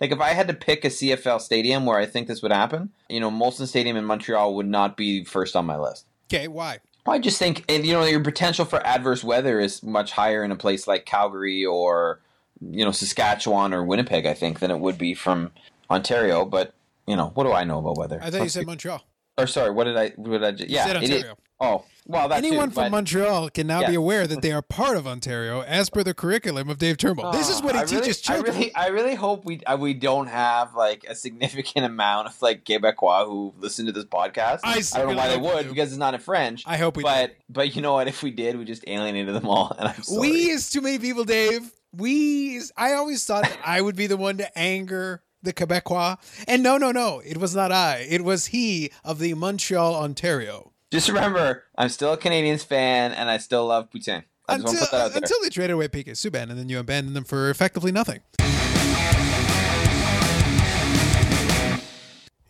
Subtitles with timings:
[0.00, 2.90] Like if I had to pick a CFL stadium where I think this would happen,
[3.08, 6.06] you know, Molson Stadium in Montreal would not be first on my list.
[6.32, 6.78] Okay, why?
[7.06, 10.56] I just think you know your potential for adverse weather is much higher in a
[10.56, 12.20] place like Calgary or
[12.60, 14.26] you know Saskatchewan or Winnipeg.
[14.26, 15.50] I think than it would be from
[15.90, 16.44] Ontario.
[16.44, 16.74] But
[17.06, 18.20] you know what do I know about weather?
[18.22, 19.02] I thought you said Montreal.
[19.38, 20.10] Or sorry, what did I?
[20.16, 20.50] What did I?
[20.52, 21.38] Just, yeah, said it is- Ontario.
[21.60, 25.06] Oh, well, that's Anyone from Montreal can now be aware that they are part of
[25.06, 27.32] Ontario as per the curriculum of Dave Turnbull.
[27.32, 28.54] this is what he I really- teaches I children.
[28.56, 32.64] really, I really hope we uh, we don't have like a significant amount of like
[32.64, 34.60] Quebecois who listen to this podcast.
[34.64, 35.68] I don't know why they would do.
[35.68, 36.64] because it's not in French.
[36.66, 38.08] I hope we but but you know what?
[38.08, 39.74] If we did, we just alienated them all.
[39.78, 40.20] And I'm sorry.
[40.20, 41.70] We is too many people, Dave.
[41.92, 46.16] We is, I always thought that I would be the one to anger the Quebecois.
[46.46, 47.20] And no, no, no.
[47.24, 48.06] It was not I.
[48.08, 50.72] It was he of the Montreal, Ontario.
[50.90, 54.24] Just remember, I'm still a Canadiens fan, and I still love Poutine.
[54.48, 55.18] I just want Until, to put that out there.
[55.22, 58.20] until they traded away PK Subban and then you abandoned them for effectively nothing.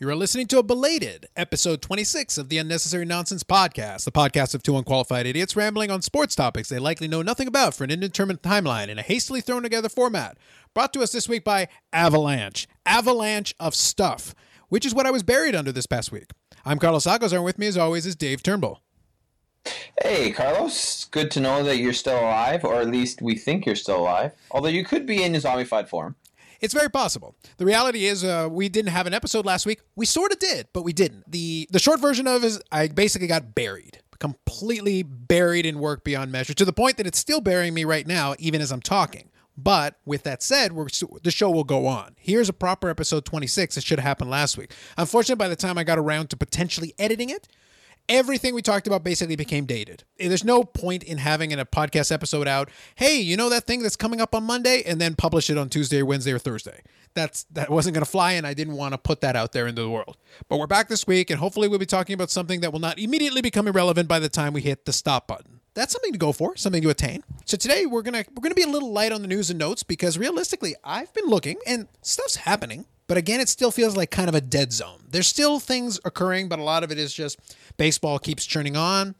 [0.00, 4.54] You are listening to a belated episode 26 of the Unnecessary Nonsense Podcast, the podcast
[4.54, 7.90] of two unqualified idiots rambling on sports topics they likely know nothing about for an
[7.90, 10.38] indeterminate timeline in a hastily thrown together format.
[10.72, 12.68] Brought to us this week by Avalanche.
[12.86, 14.36] Avalanche of stuff,
[14.68, 16.30] which is what I was buried under this past week.
[16.64, 18.80] I'm Carlos Agos, and with me as always is Dave Turnbull.
[20.02, 21.04] Hey, Carlos.
[21.06, 24.32] Good to know that you're still alive, or at least we think you're still alive.
[24.50, 26.16] Although you could be in a zombified form.
[26.60, 27.36] It's very possible.
[27.58, 29.80] The reality is, uh, we didn't have an episode last week.
[29.94, 31.30] We sort of did, but we didn't.
[31.30, 36.02] the The short version of it is, I basically got buried, completely buried in work
[36.02, 38.82] beyond measure, to the point that it's still burying me right now, even as I'm
[38.82, 39.30] talking.
[39.60, 42.14] But with that said, the show will go on.
[42.16, 43.76] Here's a proper episode 26.
[43.76, 44.72] It should have happened last week.
[44.96, 47.48] Unfortunately, by the time I got around to potentially editing it,
[48.08, 50.04] everything we talked about basically became dated.
[50.16, 52.70] There's no point in having a podcast episode out.
[52.94, 55.68] Hey, you know that thing that's coming up on Monday, and then publish it on
[55.68, 56.82] Tuesday, or Wednesday, or Thursday.
[57.14, 59.66] That's that wasn't going to fly, and I didn't want to put that out there
[59.66, 60.18] into the world.
[60.48, 62.96] But we're back this week, and hopefully we'll be talking about something that will not
[62.96, 65.57] immediately become irrelevant by the time we hit the stop button.
[65.78, 67.22] That's something to go for, something to attain.
[67.44, 69.84] So today we're gonna we're gonna be a little light on the news and notes
[69.84, 72.86] because realistically, I've been looking and stuff's happening.
[73.06, 75.04] But again, it still feels like kind of a dead zone.
[75.08, 77.38] There's still things occurring, but a lot of it is just
[77.76, 79.14] baseball keeps churning on,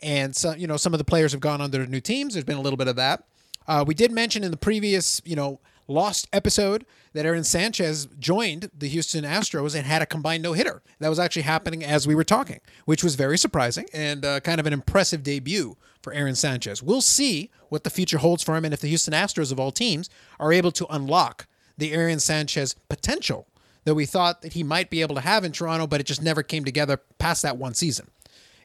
[0.00, 2.32] and so you know some of the players have gone on their new teams.
[2.32, 3.24] There's been a little bit of that.
[3.66, 8.70] Uh, we did mention in the previous, you know, lost episode that Aaron Sanchez joined
[8.76, 10.82] the Houston Astros and had a combined no hitter.
[11.00, 14.58] That was actually happening as we were talking, which was very surprising and uh, kind
[14.58, 16.82] of an impressive debut for Aaron Sanchez.
[16.82, 19.70] We'll see what the future holds for him and if the Houston Astros of all
[19.70, 23.46] teams are able to unlock the Aaron Sanchez potential
[23.84, 26.22] that we thought that he might be able to have in Toronto, but it just
[26.22, 28.10] never came together past that one season.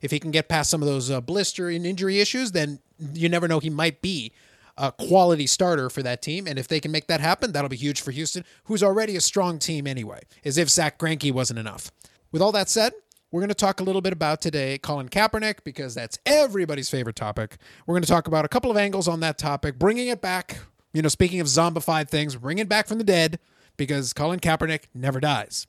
[0.02, 2.80] If he can get past some of those uh, blister and injury issues, then
[3.14, 4.34] you never know he might be
[4.78, 6.48] a quality starter for that team.
[6.48, 9.22] And if they can make that happen, that'll be huge for Houston, who's already a
[9.22, 11.92] strong team anyway, as if Zack Greinke wasn't enough.
[12.32, 12.94] With all that said,
[13.34, 17.16] we're going to talk a little bit about today Colin Kaepernick because that's everybody's favorite
[17.16, 17.58] topic.
[17.88, 20.60] We're going to talk about a couple of angles on that topic, bringing it back.
[20.94, 23.40] You know, speaking of zombified things, bring it back from the dead
[23.76, 25.66] because Colin Kaepernick never dies.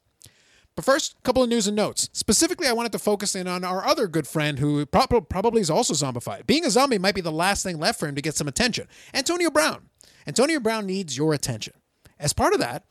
[0.77, 2.11] But first, a couple of news and notes.
[2.13, 5.71] Specifically, I wanted to focus in on our other good friend who prob- probably is
[5.71, 6.47] also zombified.
[6.47, 8.89] Being a zombie might be the last thing left for him to get some attention.
[9.15, 9.89] Antonio Brown.
[10.27, 11.73] Antonio Brown needs your attention.
[12.19, 12.85] As part of that,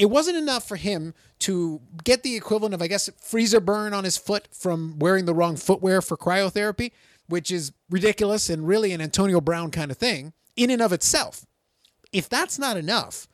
[0.00, 4.04] it wasn't enough for him to get the equivalent of, I guess, freezer burn on
[4.04, 6.92] his foot from wearing the wrong footwear for cryotherapy,
[7.28, 11.44] which is ridiculous and really an Antonio Brown kind of thing in and of itself.
[12.14, 13.28] If that's not enough,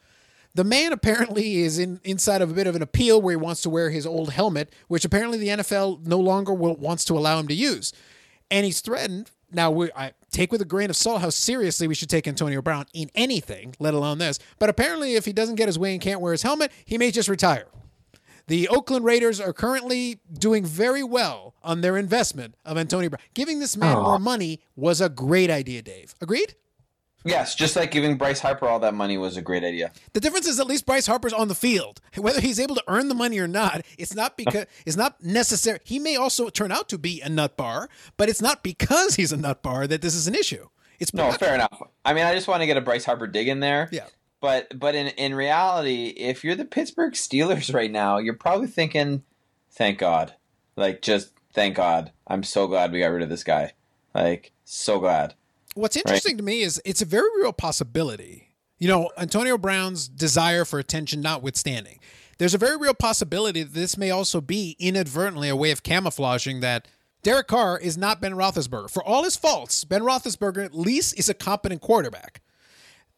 [0.56, 3.62] the man apparently is in inside of a bit of an appeal where he wants
[3.62, 7.38] to wear his old helmet, which apparently the NFL no longer will, wants to allow
[7.38, 7.92] him to use,
[8.50, 9.30] and he's threatened.
[9.52, 12.60] Now, we, I take with a grain of salt how seriously we should take Antonio
[12.60, 14.38] Brown in anything, let alone this.
[14.58, 17.10] But apparently, if he doesn't get his way and can't wear his helmet, he may
[17.10, 17.66] just retire.
[18.48, 23.20] The Oakland Raiders are currently doing very well on their investment of Antonio Brown.
[23.34, 24.02] Giving this man oh.
[24.02, 26.14] more money was a great idea, Dave.
[26.20, 26.54] Agreed?
[27.26, 29.92] Yes, just like giving Bryce Harper all that money was a great idea.
[30.12, 32.00] The difference is at least Bryce Harper's on the field.
[32.16, 35.80] Whether he's able to earn the money or not, it's not because it's not necessary.
[35.84, 39.32] He may also turn out to be a nut bar, but it's not because he's
[39.32, 40.68] a nut bar that this is an issue.
[40.98, 41.82] It's No, fair enough.
[42.04, 43.88] I mean, I just want to get a Bryce Harper dig in there.
[43.92, 44.06] Yeah.
[44.40, 49.22] But but in in reality, if you're the Pittsburgh Steelers right now, you're probably thinking,
[49.70, 50.34] "Thank God."
[50.76, 52.12] Like just thank God.
[52.26, 53.72] I'm so glad we got rid of this guy.
[54.14, 55.34] Like so glad.
[55.76, 58.54] What's interesting to me is it's a very real possibility.
[58.78, 61.98] You know, Antonio Brown's desire for attention notwithstanding,
[62.38, 66.60] there's a very real possibility that this may also be inadvertently a way of camouflaging
[66.60, 66.88] that
[67.22, 68.90] Derek Carr is not Ben Roethlisberger.
[68.90, 72.40] For all his faults, Ben Roethlisberger at least is a competent quarterback.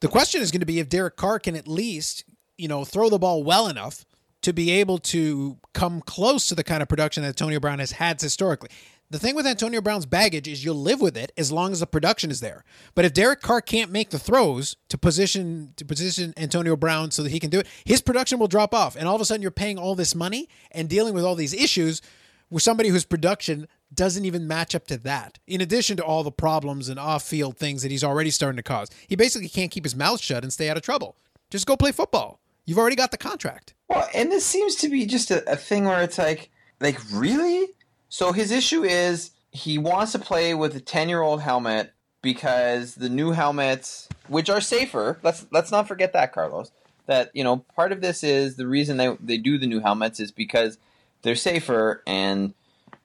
[0.00, 2.24] The question is going to be if Derek Carr can at least
[2.58, 4.04] you know, throw the ball well enough
[4.42, 7.92] to be able to come close to the kind of production that Antonio Brown has
[7.92, 8.68] had historically.
[9.10, 11.86] The thing with Antonio Brown's baggage is you'll live with it as long as the
[11.86, 12.62] production is there.
[12.94, 17.22] But if Derek Carr can't make the throws to position to position Antonio Brown so
[17.22, 18.96] that he can do it, his production will drop off.
[18.96, 21.54] And all of a sudden you're paying all this money and dealing with all these
[21.54, 22.02] issues
[22.50, 25.38] with somebody whose production doesn't even match up to that.
[25.46, 28.90] In addition to all the problems and off-field things that he's already starting to cause.
[29.06, 31.16] He basically can't keep his mouth shut and stay out of trouble.
[31.48, 32.40] Just go play football.
[32.66, 33.72] You've already got the contract.
[33.88, 37.68] Well, and this seems to be just a, a thing where it's like, like really?
[38.08, 43.32] So his issue is he wants to play with a ten-year-old helmet because the new
[43.32, 46.70] helmets, which are safer, let's let's not forget that, Carlos.
[47.06, 50.20] That you know, part of this is the reason they they do the new helmets
[50.20, 50.78] is because
[51.22, 52.54] they're safer, and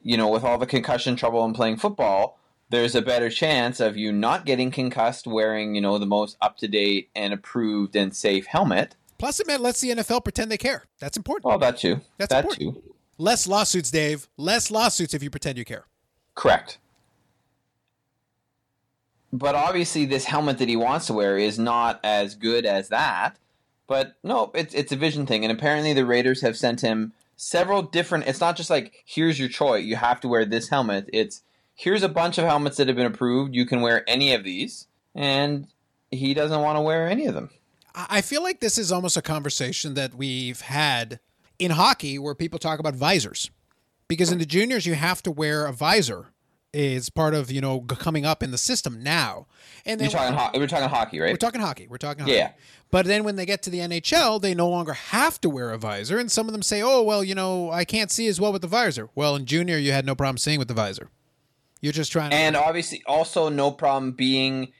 [0.02, 2.38] you know, with all the concussion trouble in playing football,
[2.70, 6.58] there's a better chance of you not getting concussed wearing you know the most up
[6.58, 8.96] to date and approved and safe helmet.
[9.18, 10.84] Plus, it lets the NFL pretend they care.
[11.00, 11.46] That's important.
[11.46, 12.02] Well, that too.
[12.18, 12.76] That's that important.
[12.76, 12.94] too.
[13.24, 14.28] Less lawsuits, Dave.
[14.36, 15.86] Less lawsuits if you pretend you care.
[16.36, 16.78] Correct.
[19.31, 23.38] But obviously, this helmet that he wants to wear is not as good as that.
[23.88, 27.81] But no, it's it's a vision thing, and apparently the Raiders have sent him several
[27.81, 28.28] different.
[28.28, 29.86] It's not just like here's your choice.
[29.86, 31.10] You have to wear this helmet.
[31.14, 31.44] It's
[31.76, 33.56] here's a bunch of helmets that have been approved.
[33.56, 35.68] You can wear any of these, and
[36.12, 37.52] he doesn't want to wear any of them.
[37.96, 41.22] I I feel like this is almost a conversation that we've had
[41.60, 43.50] in hockey where people talk about visors.
[44.08, 46.28] Because in the juniors, you have to wear a visor
[46.74, 49.46] is part of, you know, coming up in the system now.
[49.86, 51.32] And then talking ho- we're talking hockey, right?
[51.32, 51.88] we're talking hockey.
[51.88, 52.34] We're talking hockey.
[52.36, 52.52] Yeah.
[52.90, 55.78] But then when they get to the NHL, they no longer have to wear a
[55.78, 56.18] visor.
[56.18, 58.62] And some of them say, oh, well, you know, I can't see as well with
[58.62, 59.10] the visor.
[59.16, 61.10] Well, in junior, you had no problem seeing with the visor.
[61.82, 62.36] You're just trying to.
[62.36, 64.72] and obviously, also no problem being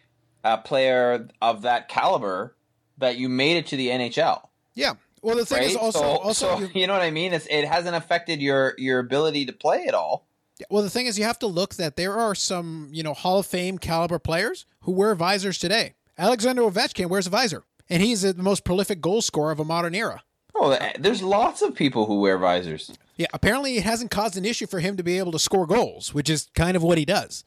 [0.44, 2.56] a player of that caliber
[2.98, 4.48] that you made it to the NHL.
[4.74, 4.94] yeah.
[5.24, 5.70] Well, the thing Right?
[5.72, 7.34] is also, so, also so you- know what I mean?
[7.34, 10.28] It's, it hasn't affected your your ability to play at all.
[10.70, 13.40] Well, the thing is, you have to look that there are some, you know, Hall
[13.40, 15.96] of Fame caliber players who wear visors today.
[16.18, 19.96] Alexander Ovechkin wears a visor, and he's the most prolific goal scorer of a modern
[19.96, 20.22] era.
[20.54, 22.92] Oh, eh, there's lots of people who wear visors.
[23.18, 26.14] Yeah, apparently it hasn't caused an issue for him to be able to score goals,
[26.14, 27.44] which is kind of what he does.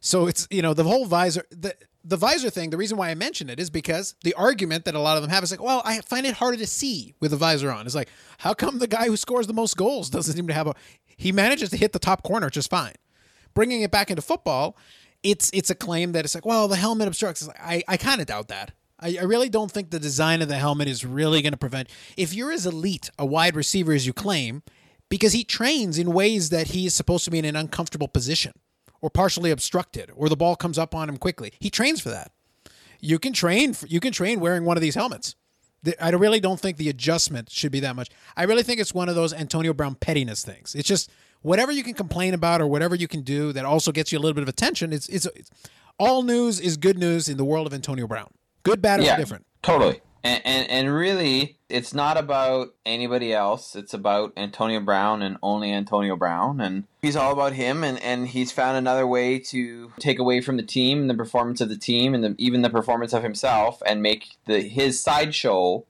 [0.00, 1.74] So it's you know the whole visor the
[2.04, 2.70] the visor thing.
[2.70, 5.30] The reason why I mention it is because the argument that a lot of them
[5.30, 7.86] have is like, well, I find it harder to see with a visor on.
[7.86, 8.08] It's like,
[8.38, 10.74] how come the guy who scores the most goals doesn't seem to have a?
[11.06, 12.94] He manages to hit the top corner just fine.
[13.54, 14.76] Bringing it back into football,
[15.22, 17.46] it's it's a claim that it's like, well, the helmet obstructs.
[17.46, 18.72] Like, I I kind of doubt that.
[18.98, 21.88] I, I really don't think the design of the helmet is really going to prevent.
[22.16, 24.62] If you're as elite a wide receiver as you claim,
[25.08, 28.52] because he trains in ways that he is supposed to be in an uncomfortable position
[29.00, 31.52] or partially obstructed or the ball comes up on him quickly.
[31.60, 32.32] He trains for that.
[33.00, 35.34] You can train for, you can train wearing one of these helmets.
[35.98, 38.10] I really don't think the adjustment should be that much.
[38.36, 40.74] I really think it's one of those Antonio Brown pettiness things.
[40.74, 41.10] It's just
[41.40, 44.20] whatever you can complain about or whatever you can do that also gets you a
[44.20, 44.92] little bit of attention.
[44.92, 45.50] It's it's, it's
[45.98, 48.28] all news is good news in the world of Antonio Brown.
[48.62, 49.46] Good, bad, or Yeah, different.
[49.62, 50.00] Totally.
[50.22, 53.74] And, and and really, it's not about anybody else.
[53.74, 57.82] It's about Antonio Brown and only Antonio Brown, and he's all about him.
[57.82, 61.60] And, and he's found another way to take away from the team, and the performance
[61.60, 65.84] of the team, and the, even the performance of himself, and make the his sideshow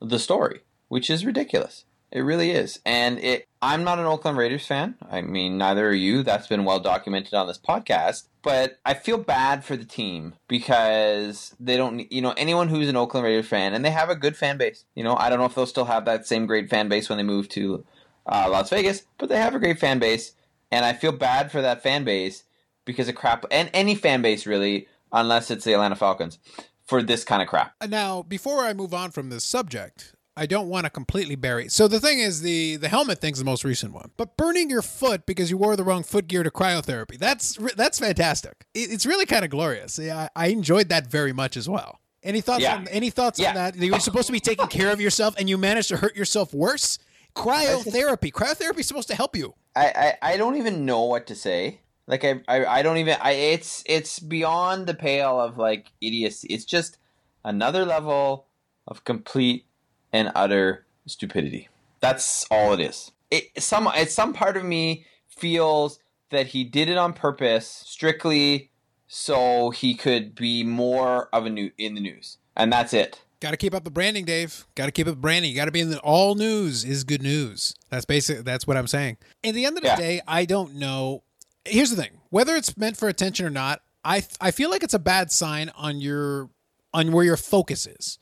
[0.00, 1.84] the story, which is ridiculous.
[2.10, 2.80] It really is.
[2.84, 3.46] And it.
[3.62, 4.94] I'm not an Oakland Raiders fan.
[5.10, 6.22] I mean, neither are you.
[6.22, 8.28] That's been well documented on this podcast.
[8.42, 12.96] But I feel bad for the team because they don't, you know, anyone who's an
[12.96, 14.86] Oakland Raiders fan, and they have a good fan base.
[14.94, 17.18] You know, I don't know if they'll still have that same great fan base when
[17.18, 17.84] they move to
[18.26, 20.32] uh, Las Vegas, but they have a great fan base.
[20.70, 22.44] And I feel bad for that fan base
[22.86, 26.38] because of crap, and any fan base really, unless it's the Atlanta Falcons,
[26.86, 27.74] for this kind of crap.
[27.86, 31.68] Now, before I move on from this subject, I don't want to completely bury.
[31.68, 34.10] So the thing is, the the helmet thing's the most recent one.
[34.16, 37.98] But burning your foot because you wore the wrong foot gear to cryotherapy, that's that's
[37.98, 38.66] fantastic.
[38.74, 39.98] It, it's really kind of glorious.
[39.98, 42.00] Yeah, I, I enjoyed that very much as well.
[42.22, 42.76] Any thoughts Yeah.
[42.76, 43.50] on any thoughts Yeah.
[43.50, 43.76] on that?
[43.76, 46.52] You were supposed to be taking care of yourself and you managed to hurt yourself
[46.52, 46.98] worse.
[47.36, 48.32] Cryotherapy.
[48.32, 49.54] Cryotherapy is supposed to help you.
[49.76, 51.80] I, I, I don't even know what to say.
[52.06, 56.48] Like I, I I don't even I it's it's beyond the pale of like idiocy.
[56.48, 56.98] It's just
[57.44, 58.46] another level
[58.88, 59.66] of complete
[60.12, 61.68] and utter stupidity.
[62.00, 63.12] That's all it is.
[63.30, 65.98] It some it's some part of me feels
[66.30, 68.70] that he did it on purpose, strictly
[69.08, 73.22] so he could be more of a new in the news, and that's it.
[73.40, 74.66] Got to keep up the branding, Dave.
[74.74, 75.50] Got to keep up the branding.
[75.50, 77.74] You got to be in the all news is good news.
[77.88, 78.44] That's basic.
[78.44, 79.16] That's what I'm saying.
[79.42, 79.96] At the end of the Yeah.
[79.96, 81.22] day, I don't know.
[81.64, 84.94] Here's the thing: whether it's meant for attention or not, I I feel like it's
[84.94, 86.50] a bad sign on your
[86.92, 88.18] on where your focus is.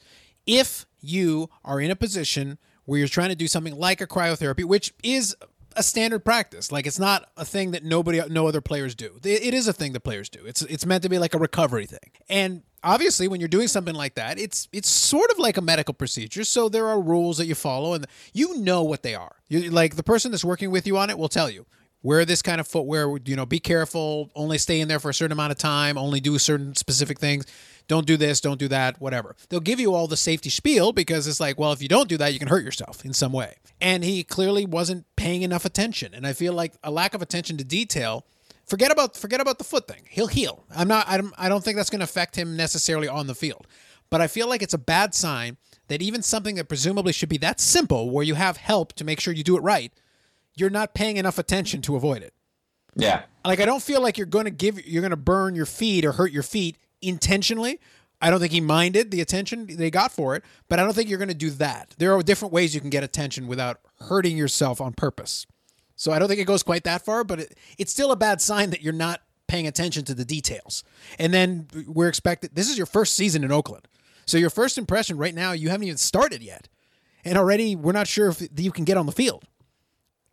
[0.46, 4.64] If you are in a position where you're trying to do something like a cryotherapy,
[4.64, 5.36] which is
[5.76, 6.72] a standard practice.
[6.72, 9.18] Like it's not a thing that nobody, no other players do.
[9.22, 10.40] It is a thing that players do.
[10.44, 12.10] It's it's meant to be like a recovery thing.
[12.28, 15.94] And obviously, when you're doing something like that, it's it's sort of like a medical
[15.94, 16.44] procedure.
[16.44, 19.36] So there are rules that you follow, and you know what they are.
[19.48, 21.66] You like the person that's working with you on it will tell you
[22.02, 23.16] wear this kind of footwear.
[23.24, 24.30] You know, be careful.
[24.34, 25.98] Only stay in there for a certain amount of time.
[25.98, 27.46] Only do certain specific things.
[27.88, 28.40] Don't do this.
[28.40, 29.00] Don't do that.
[29.00, 29.34] Whatever.
[29.48, 32.18] They'll give you all the safety spiel because it's like, well, if you don't do
[32.18, 33.56] that, you can hurt yourself in some way.
[33.80, 36.12] And he clearly wasn't paying enough attention.
[36.12, 38.26] And I feel like a lack of attention to detail.
[38.66, 40.02] Forget about forget about the foot thing.
[40.10, 40.64] He'll heal.
[40.76, 41.08] I'm not.
[41.08, 43.66] I don't, I don't think that's going to affect him necessarily on the field.
[44.10, 45.56] But I feel like it's a bad sign
[45.88, 49.20] that even something that presumably should be that simple, where you have help to make
[49.20, 49.90] sure you do it right,
[50.54, 52.34] you're not paying enough attention to avoid it.
[52.94, 53.22] Yeah.
[53.44, 56.04] Like I don't feel like you're going to give you're going to burn your feet
[56.04, 57.80] or hurt your feet intentionally.
[58.20, 61.08] I don't think he minded the attention they got for it, but I don't think
[61.08, 61.94] you're going to do that.
[61.98, 65.46] There are different ways you can get attention without hurting yourself on purpose.
[65.94, 68.40] So I don't think it goes quite that far, but it, it's still a bad
[68.40, 70.84] sign that you're not paying attention to the details.
[71.18, 73.88] And then we're expected this is your first season in Oakland.
[74.26, 76.68] So your first impression right now, you haven't even started yet.
[77.24, 79.44] And already we're not sure if you can get on the field.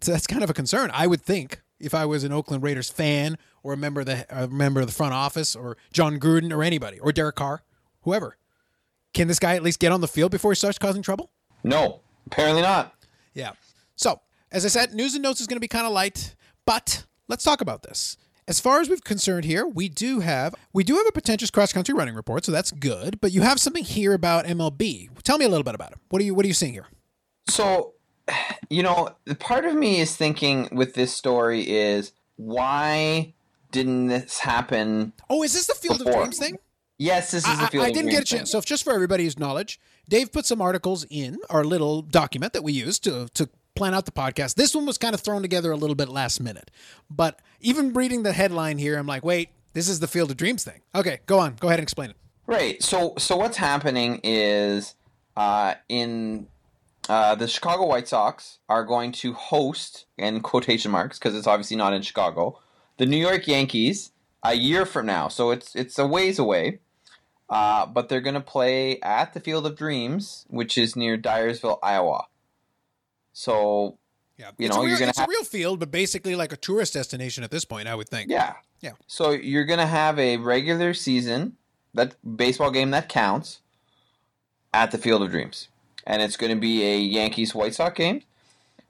[0.02, 2.90] So that's kind of a concern, I would think, if I was an Oakland Raiders
[2.90, 6.52] fan or a member of the a member of the front office or Jon Gruden
[6.52, 7.64] or anybody or Derek Carr,
[8.02, 8.38] whoever.
[9.14, 11.32] Can this guy at least get on the field before he starts causing trouble?
[11.64, 12.94] No, apparently not.
[13.34, 13.52] Yeah.
[13.96, 14.20] So,
[14.52, 17.44] as I said, news and notes is going to be kind of light, but let's
[17.44, 18.18] talk about this.
[18.48, 21.74] As far as we're concerned here, we do have we do have a pretentious cross
[21.74, 23.20] country running report, so that's good.
[23.20, 25.10] But you have something here about MLB.
[25.24, 25.98] Tell me a little bit about it.
[26.10, 26.86] What are you What are you seeing here?
[27.50, 27.95] So,
[28.70, 33.34] you know, the part of me is thinking with this story is why
[33.72, 35.14] didn't this happen?
[35.30, 36.14] Oh, is this the Field Before.
[36.14, 36.58] of Dreams thing?
[36.98, 37.86] Yes, this is I, the field.
[37.86, 38.52] I of didn't get a chance.
[38.52, 42.64] So, if just for everybody's knowledge, Dave put some articles in our little document that
[42.64, 44.56] we used to to plan out the podcast.
[44.56, 46.72] This one was kind of thrown together a little bit last minute,
[47.10, 50.64] but even reading the headline here, I'm like, wait, this is the Field of Dreams
[50.64, 50.82] thing.
[50.94, 52.16] Okay, go on, go ahead and explain it.
[52.48, 52.82] Right.
[52.82, 54.96] So so what's happening is
[55.36, 56.48] uh, in
[57.10, 61.78] uh, the Chicago White Sox are going to host in quotation marks because it's obviously
[61.78, 62.60] not in Chicago
[62.98, 64.12] the New York Yankees
[64.44, 65.28] a year from now.
[65.28, 66.80] So it's it's a ways away.
[67.48, 71.78] Uh, but they're going to play at the Field of Dreams, which is near Dyersville,
[71.84, 72.26] Iowa.
[73.34, 73.98] So
[74.38, 76.58] Yeah, You it's know, real, you're gonna have- a real field, but basically like a
[76.58, 78.30] tourist destination at this point, I would think.
[78.32, 78.56] Yeah.
[78.82, 78.94] Yeah.
[79.08, 81.56] So you're gonna have a regular season
[81.94, 83.62] that baseball game that counts
[84.74, 85.70] at the Field of Dreams,
[86.06, 88.22] and it's going to be a Yankees White Sox game,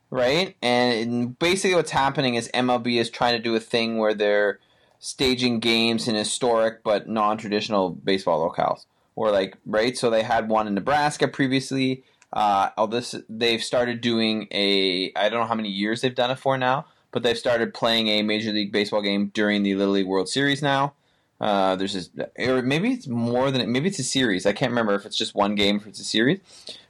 [0.10, 0.56] right?
[0.62, 4.60] And basically, what's happening is MLB is trying to do a thing where they're
[5.00, 9.98] staging games in historic but non-traditional baseball locales, or like right.
[9.98, 12.04] So they had one in Nebraska previously.
[12.34, 16.32] Uh, all this they've started doing a I don't know how many years they've done
[16.32, 19.94] it for now, but they've started playing a Major League Baseball game during the Little
[19.94, 20.94] League World Series now.
[21.42, 24.46] Uh, there's this, or maybe it's more than maybe it's a series.
[24.46, 26.40] I can't remember if it's just one game, if it's a series.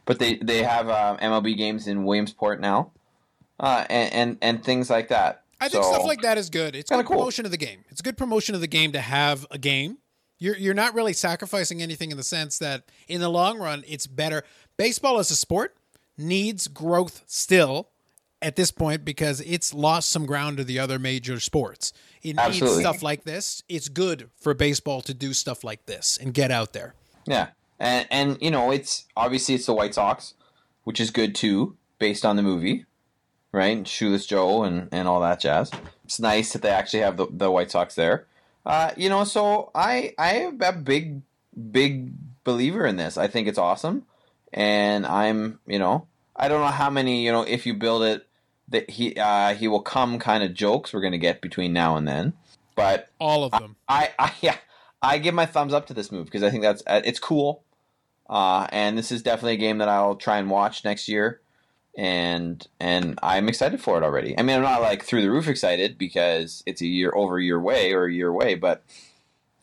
[0.04, 2.92] But they they have uh, MLB games in Williamsport now,
[3.58, 5.42] uh, and, and and things like that.
[5.60, 6.76] I think So- stuff like that is good.
[6.76, 7.16] It's good cool.
[7.16, 7.84] promotion of the game.
[7.90, 9.98] It's a good promotion of the game to have a game.
[10.38, 14.06] You're you're not really sacrificing anything in the sense that in the long run it's
[14.06, 14.44] better.
[14.76, 15.74] Baseball as a sport
[16.18, 17.88] needs growth still
[18.46, 21.92] at this point because it's lost some ground to the other major sports.
[22.22, 23.64] It needs stuff like this.
[23.68, 26.94] It's good for baseball to do stuff like this and get out there.
[27.26, 27.48] Yeah,
[27.80, 30.34] and and you know it's obviously it's the White Sox,
[30.84, 32.86] which is good too, based on the movie,
[33.50, 33.86] right?
[33.86, 35.72] Shoeless Joe and and all that jazz.
[36.04, 38.26] It's nice that they actually have the, the White Sox there.
[38.64, 41.22] Uh, you know, so I I am a big
[41.72, 42.12] big
[42.44, 43.18] believer in this.
[43.18, 44.04] I think it's awesome,
[44.52, 48.25] and I'm you know I don't know how many you know if you build it
[48.68, 52.06] that he uh, he will come kind of jokes we're gonna get between now and
[52.06, 52.32] then,
[52.74, 53.76] but All of them.
[53.88, 54.56] I, I yeah,
[55.02, 57.64] I give my thumbs up to this move because I think that's uh, it's cool,
[58.28, 61.40] uh, and this is definitely a game that I'll try and watch next year,
[61.96, 64.36] and and I'm excited for it already.
[64.38, 67.42] I mean, I'm not like through the roof excited because it's a year over a
[67.42, 68.82] year away or a year away, but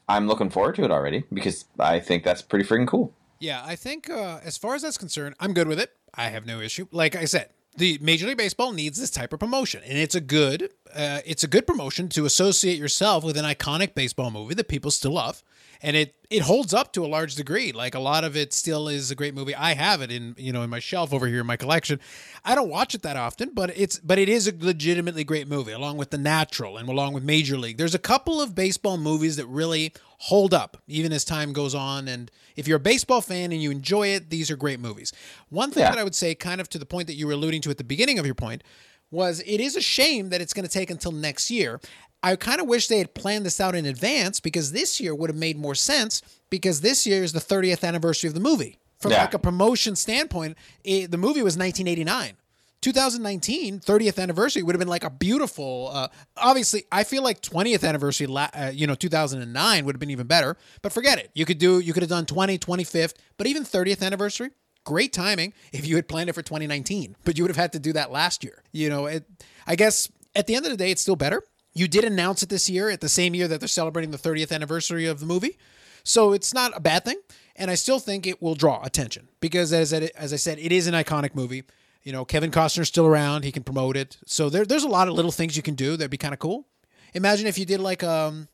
[0.07, 3.13] I'm looking forward to it already because I think that's pretty freaking cool.
[3.39, 5.91] Yeah, I think uh, as far as that's concerned, I'm good with it.
[6.13, 6.87] I have no issue.
[6.91, 10.21] Like I said, the Major League Baseball needs this type of promotion, and it's a
[10.21, 14.67] good, uh, it's a good promotion to associate yourself with an iconic baseball movie that
[14.67, 15.43] people still love,
[15.83, 17.71] and it it holds up to a large degree.
[17.71, 19.53] Like a lot of it still is a great movie.
[19.53, 21.99] I have it in you know in my shelf over here in my collection.
[22.43, 25.73] I don't watch it that often, but it's but it is a legitimately great movie,
[25.73, 27.77] along with The Natural and along with Major League.
[27.77, 32.07] There's a couple of baseball movies that really hold up even as time goes on.
[32.07, 35.11] And if you're a baseball fan and you enjoy it, these are great movies.
[35.49, 35.89] One thing Yeah.
[35.91, 37.77] that I would say, kind of to the point that you were alluding to at
[37.77, 38.63] the beginning of your point,
[39.11, 41.79] was it is a shame that it's going to take until next year.
[42.23, 45.29] I kind of wish they had planned this out in advance because this year would
[45.29, 48.79] have made more sense because this year is the 30th anniversary of the movie.
[48.99, 49.21] From Yeah.
[49.23, 52.37] like a promotion standpoint, it, the movie was 1989.
[52.81, 57.81] 2019 30th anniversary would have been like a beautiful uh, obviously i feel like 20th
[57.87, 61.45] anniversary la- uh, you know 2009 would have been even better but forget it you
[61.45, 64.49] could do you could have done 20 25th but even 30th anniversary
[64.83, 67.79] great timing if you had planned it for 2019 but you would have had to
[67.79, 69.23] do that last year you know it
[69.65, 71.41] i guess at the end of the day it's still better
[71.73, 74.51] you did announce it this year at the same year that they're celebrating the 30th
[74.51, 75.57] anniversary of the movie
[76.03, 77.19] so it's not a bad thing
[77.55, 80.71] and i still think it will draw attention because as I, as I said it
[80.71, 81.63] is an iconic movie
[82.03, 83.43] you know, Kevin Costner's still around.
[83.43, 84.17] He can promote it.
[84.25, 86.39] So there, there's a lot of little things you can do that'd be kind of
[86.39, 86.67] cool.
[87.13, 88.47] Imagine if you did like um,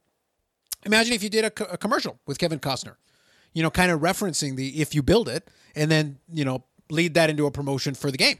[0.86, 2.96] imagine if you did a, a commercial with Kevin Costner,
[3.54, 7.14] you know, kind of referencing the if you build it, and then you know lead
[7.14, 8.40] that into a promotion for the game.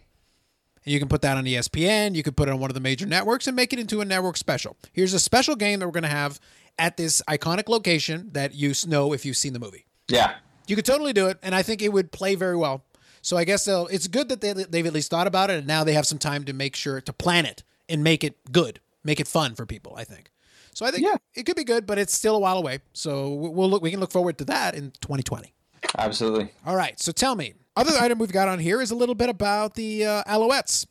[0.86, 2.16] And you can put that on ESPN.
[2.16, 4.06] You could put it on one of the major networks and make it into a
[4.06, 4.78] network special.
[4.94, 6.40] Here's a special game that we're going to have
[6.78, 9.86] at this iconic location that you know if you've seen the movie.
[10.08, 10.36] Yeah.
[10.68, 12.84] You could totally do it, and I think it would play very well.
[13.22, 15.84] So I guess it's good that they, they've at least thought about it, and now
[15.84, 19.20] they have some time to make sure to plan it and make it good, make
[19.20, 19.94] it fun for people.
[19.98, 20.32] I think.
[20.74, 21.16] So I think Yeah.
[21.36, 22.80] it could be good, but it's still a while away.
[22.94, 23.82] So we'll look.
[23.82, 25.54] We can look forward to that in 2020.
[25.98, 26.52] Absolutely.
[26.66, 26.98] All right.
[27.00, 30.06] So tell me, other item we've got on here is a little bit about the
[30.06, 30.86] uh, Alouettes.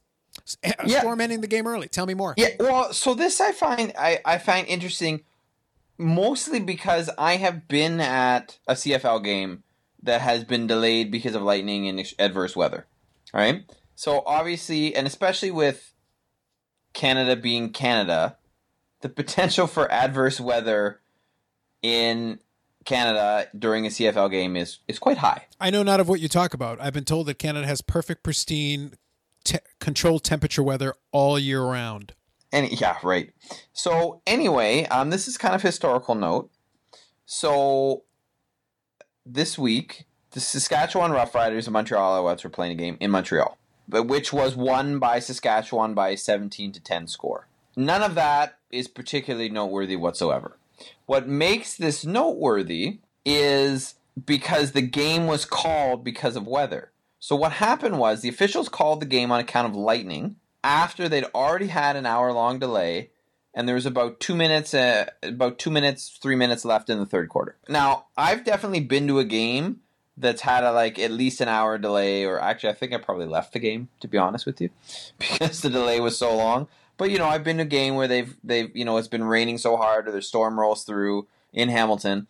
[0.47, 1.00] S- Yeah.
[1.00, 1.88] Storm ending the game early.
[1.88, 2.35] Tell me more.
[2.37, 5.23] Yeah, well, so this I find I, I find interesting
[5.99, 9.64] mostly because I have been at a CFL game
[10.02, 12.87] that has been delayed because of lightning and adverse weather.
[13.35, 13.64] All right?
[13.97, 15.92] So obviously and especially with
[16.95, 18.37] Canada being Canada,
[19.00, 21.00] the potential for adverse weather
[21.83, 22.38] in
[22.88, 25.47] Canada during a CFL game is is quite high.
[25.61, 26.80] I know not of what you talk about.
[26.80, 28.95] I've been told that Canada has perfect, pristine,
[29.45, 32.14] te- controlled temperature weather all year round.
[32.50, 33.30] Any yeah, right.
[33.74, 36.51] So anyway, um, this is kind of historical note.
[37.27, 38.05] So
[39.27, 44.05] this week, the Saskatchewan Roughriders and Montreal Alouettes were playing a game in Montreal, but
[44.05, 47.48] which was won by Saskatchewan by seventeen to ten score.
[47.77, 50.58] None of that is particularly noteworthy whatsoever.
[51.09, 53.94] What makes this noteworthy is
[54.27, 56.90] because the game was called because of weather.
[57.18, 61.25] So what happened was the officials called the game on account of lightning after they'd
[61.35, 63.09] already had an hour long delay
[63.55, 67.07] and there was about 2 minutes uh, about 2 minutes 3 minutes left in the
[67.07, 67.57] third quarter.
[67.71, 69.81] Now, I've definitely been to a game
[70.14, 73.25] that's had a like at least an hour delay or actually I think I probably
[73.25, 74.68] left the game to be honest with you
[75.18, 76.68] because the delay was so long.
[76.98, 79.24] But you know, I've been to a game where they've they've you know it's been
[79.24, 82.26] raining so hard or the storm rolls through in Hamilton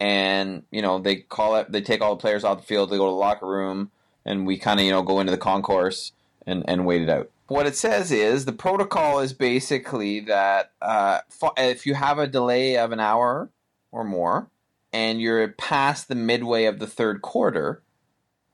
[0.00, 2.96] and you know they call it they take all the players off the field they
[2.96, 3.90] go to the locker room
[4.24, 6.12] and we kind of you know go into the concourse
[6.46, 7.30] and and wait it out.
[7.46, 11.18] What it says is the protocol is basically that uh,
[11.58, 13.50] if you have a delay of an hour
[13.90, 14.48] or more
[14.92, 17.82] and you're past the midway of the third quarter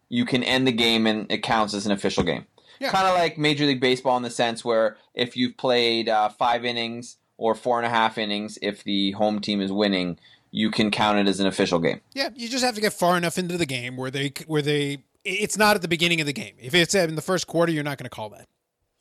[0.09, 2.47] you can end the game and it counts as an official game
[2.81, 2.91] Yeah.
[2.91, 6.65] kind of like major league baseball in the sense where if you've played uh, five
[6.65, 10.19] innings or four and a half innings if the home team is winning
[10.51, 13.17] you can count it as an official game Yeah, you just have to get far
[13.17, 16.33] enough into the game where they where they it's not at the beginning of the
[16.33, 16.55] game.
[16.59, 18.47] If it's in the first quarter, you're not going to call that.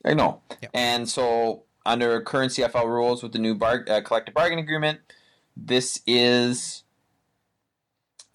[0.04, 0.42] I know.
[0.62, 0.70] Yeah.
[0.74, 5.00] And so, under current CFL rules with the new bar- uh, collective bargaining agreement,
[5.56, 6.84] this is,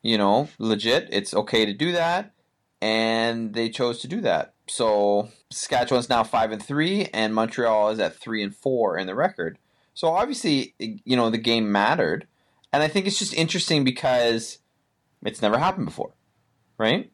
[0.02, 1.08] you know, legit.
[1.10, 2.32] It's okay to do that,
[2.82, 4.54] and they chose to do that.
[4.66, 9.14] So Saskatchewan's now five and three, and Montreal is at three and four in the
[9.14, 9.56] record.
[9.94, 12.26] So obviously, you know, the game mattered,
[12.72, 14.58] and I think it's just interesting because
[15.24, 16.10] it's never happened before,
[16.76, 17.12] right?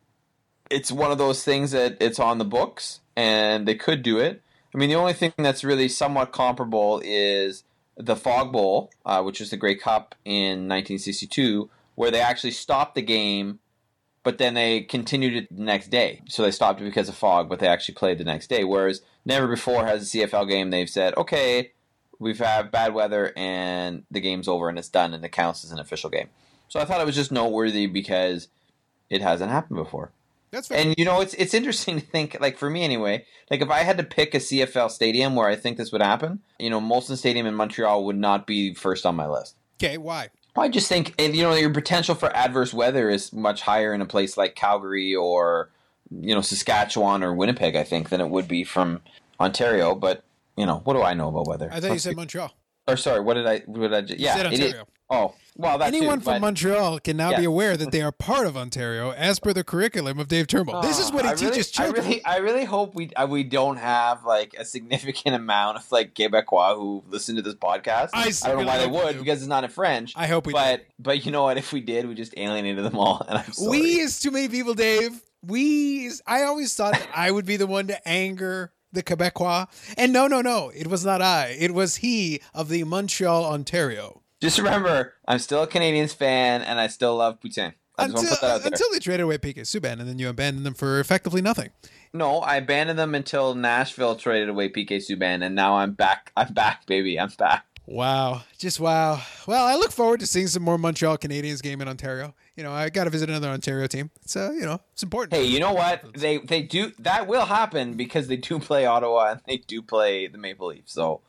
[0.70, 4.40] It's one of those things that it's on the books, and they could do it.
[4.74, 7.64] I mean, the only thing that's really somewhat comparable is
[7.96, 12.94] the Fog Bowl, uh, which is the Grey Cup in 1962, where they actually stopped
[12.94, 13.59] the game,
[14.29, 16.21] but then they continued it the next day.
[16.29, 18.62] So they stopped it because of fog, but they actually played the next day.
[18.62, 21.73] Whereas never before has a CFL game they've said, okay,
[22.19, 25.73] we've had bad weather and the game's over and it's done and it counts as
[25.73, 26.29] an official game.
[26.69, 28.49] So I thought it was just noteworthy because
[29.09, 30.12] it hasn't happened before.
[30.51, 30.77] That's fair.
[30.77, 33.79] And you know, it's it's interesting to think, like for me anyway, like if I
[33.79, 37.17] had to pick a CFL stadium where I think this would happen, you know, Molson
[37.17, 39.57] Stadium in Montreal would not be first on my list.
[39.83, 40.29] okay, why?
[40.61, 44.07] I just think you know your potential for adverse weather is much higher in a
[44.07, 45.71] place like Calgary or
[46.11, 47.77] you know Saskatchewan or Winnipeg.
[47.77, 49.01] I think than it would be from
[49.40, 49.94] Ontario.
[49.94, 50.25] But
[50.57, 51.68] you know what do I know about weather?
[51.73, 52.53] I thought you said Montreal.
[52.87, 53.59] Or sorry, what did I?
[53.66, 54.01] What did I?
[54.03, 54.87] Just, yeah, said it is- Ontario.
[55.11, 59.11] oh, well, Anyone from Montreal can now be aware that they are part of Ontario
[59.11, 60.81] as per the curriculum of Dave Turnbull.
[60.81, 62.05] this is what he I really- teaches children.
[62.05, 65.90] I really, I really hope we uh, we don't have like a significant amount of
[65.92, 68.11] like Quebecois who listen to this podcast.
[68.14, 69.18] I don't know why they would do.
[69.18, 70.14] because it's not in French.
[70.16, 71.59] I hope we but but you know what?
[71.59, 73.25] If we did, we just alienated them all.
[73.29, 73.71] And I'm sorry.
[73.71, 75.21] We is too many people, Dave.
[75.44, 79.66] We is, I always thought that I would be the one to anger the Quebecois.
[79.97, 80.71] And no, no, no.
[80.75, 81.57] It was not I.
[81.59, 84.23] It was he of the Montreal, Ontario.
[84.40, 87.74] Just remember, I'm still a Canadiens fan, and I still love Poutine.
[87.98, 88.72] I just want Until, to put that out there.
[88.72, 91.70] until they traded away PK Subban, and then you abandoned them for effectively nothing.
[92.12, 96.31] no, I abandoned them until Nashville traded away PK Subban, and now I'm back.
[96.37, 97.18] I'm back, baby.
[97.18, 97.64] I'm back.
[97.87, 98.42] Wow.
[98.59, 99.22] Just wow.
[99.46, 102.35] Well, I look forward to seeing some more Montreal Canadiens game in Ontario.
[102.55, 104.11] You know, I got to visit another Ontario team.
[104.22, 105.33] It's, uh, you know, it's important.
[105.35, 106.05] Hey, you know what?
[106.12, 110.27] They they do that will happen because they do play Ottawa and they do play
[110.27, 110.92] the Maple Leafs.
[110.92, 111.22] So,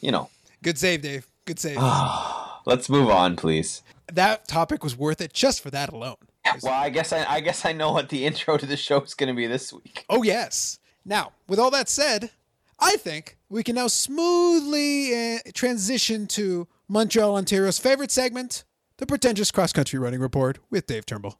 [0.00, 0.30] you know,
[0.62, 1.26] Good save, Dave.
[1.44, 1.76] Good save.
[2.66, 3.82] let's move on, please.
[4.12, 6.16] that topic was worth it just for that alone.
[6.62, 9.14] Well, I guess I, I guess I know what the intro to the show is
[9.14, 10.04] going to be this week.
[10.08, 10.78] Oh, yes.
[11.04, 12.30] Now, with all that said,
[12.78, 18.64] I think we can now smoothly uh, transition to Montreal, Ontario's favorite segment,
[18.98, 21.38] the pretentious cross country running report with Dave Turnbull.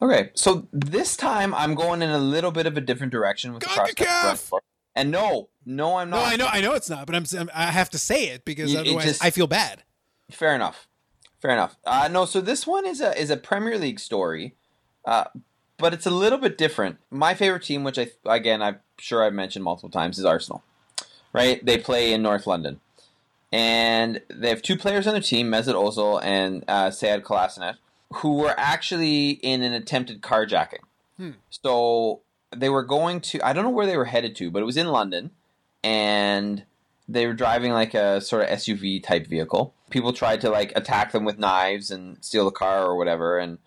[0.00, 3.62] Okay, so this time I'm going in a little bit of a different direction with
[3.62, 4.58] the cross country!
[4.96, 6.16] And no, no, I'm not.
[6.18, 6.24] No.
[6.24, 8.80] I know, I know it's not, but I'm, I'm have to say it because You-
[8.80, 9.84] it otherwise just- I feel bad.
[10.32, 10.88] Fair enough.
[11.40, 11.76] Fair enough.
[11.84, 14.54] Uh, no, so this one is a is a Premier League story,
[15.04, 15.24] uh,
[15.76, 16.98] but it's a little bit different.
[17.10, 20.62] My favorite team, which I again I'm sure I've mentioned multiple times, is Arsenal.
[21.32, 21.64] Right?
[21.64, 22.80] They play in North London,
[23.50, 27.76] and they have two players on their team, Mesut Ozil and uh, Sead Kolasinac,
[28.16, 30.84] who were actually in an attempted carjacking.
[31.50, 32.20] So
[32.54, 34.76] they were going to I don't know where they were headed to, but it was
[34.76, 35.30] in London,
[35.82, 36.64] and
[37.08, 39.74] they were driving like a sort of SUV type vehicle.
[39.92, 43.58] People tried to like attack them with knives and steal the car or whatever, and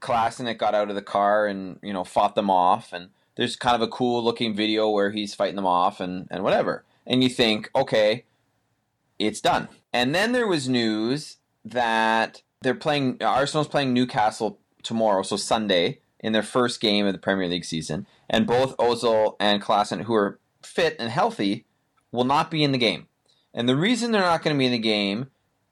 [0.00, 2.92] Kolasinac got out of the car and you know fought them off.
[2.92, 6.42] And there's kind of a cool looking video where he's fighting them off and and
[6.42, 6.84] whatever.
[7.06, 8.24] And you think, okay,
[9.18, 9.68] it's done.
[9.92, 16.32] And then there was news that they're playing Arsenal's playing Newcastle tomorrow, so Sunday in
[16.32, 20.38] their first game of the Premier League season, and both Ozil and Klassen, who are
[20.62, 21.64] fit and healthy,
[22.10, 23.06] will not be in the game.
[23.52, 25.26] And the reason they're not going to be in the game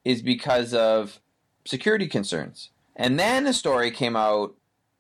[0.05, 1.21] is because of
[1.65, 2.71] security concerns.
[2.97, 4.55] And then a story came out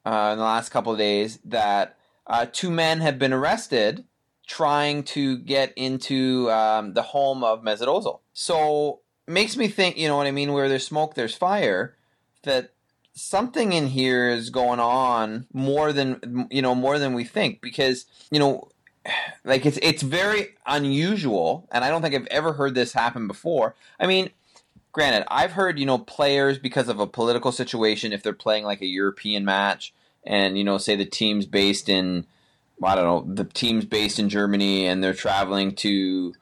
[0.05, 4.05] uh, in the last couple of days that uh, two men have been arrested
[4.47, 8.21] trying to get into um, the home of Mesut Ozil.
[8.33, 11.97] So makes me think, you know what I mean, where there's smoke, there's fire,
[12.43, 12.75] that
[13.14, 18.07] something in here is going on more than you know more than we think because
[18.31, 18.69] you know
[19.45, 23.75] like it's it's very unusual and I don't think I've ever heard this happen before.
[23.99, 24.31] I mean,
[24.94, 28.80] granted, I've heard, you know, players because of a political situation if they're playing like
[28.80, 29.92] a European match
[30.26, 32.24] and you know say the team's based in
[32.83, 36.33] I don't know, the team's based in Germany and they're traveling to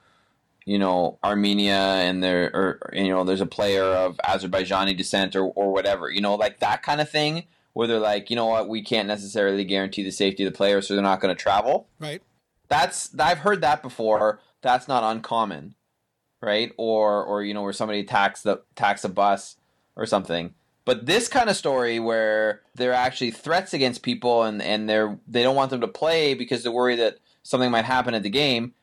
[0.65, 5.47] you know Armenia and there or you know there's a player of Azerbaijani descent or
[5.47, 8.69] or whatever you know like that kind of thing where they're like you know what?
[8.69, 11.89] We can't necessarily guarantee the safety of the player so they're not going to travel.
[11.99, 12.23] Right.
[12.69, 14.41] that's I've heard that before.
[14.61, 15.75] That's not uncommon
[16.43, 19.57] right or or you know where somebody attacks the attacks a bus
[19.97, 24.61] or something but this kind of story where there are actually threats against people and
[24.61, 28.15] and they're they don't want them to play because they're worried that something might happen
[28.15, 28.75] at the game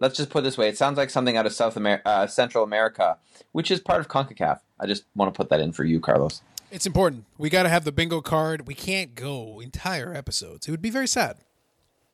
[0.00, 2.26] let's just put it this way: it sounds like something out of South America, uh,
[2.26, 3.18] Central America,
[3.52, 4.60] which is part of Concacaf.
[4.80, 6.42] I just want to put that in for you, Carlos.
[6.70, 7.24] It's important.
[7.38, 8.66] We got to have the bingo card.
[8.66, 10.68] We can't go entire episodes.
[10.68, 11.38] It would be very sad.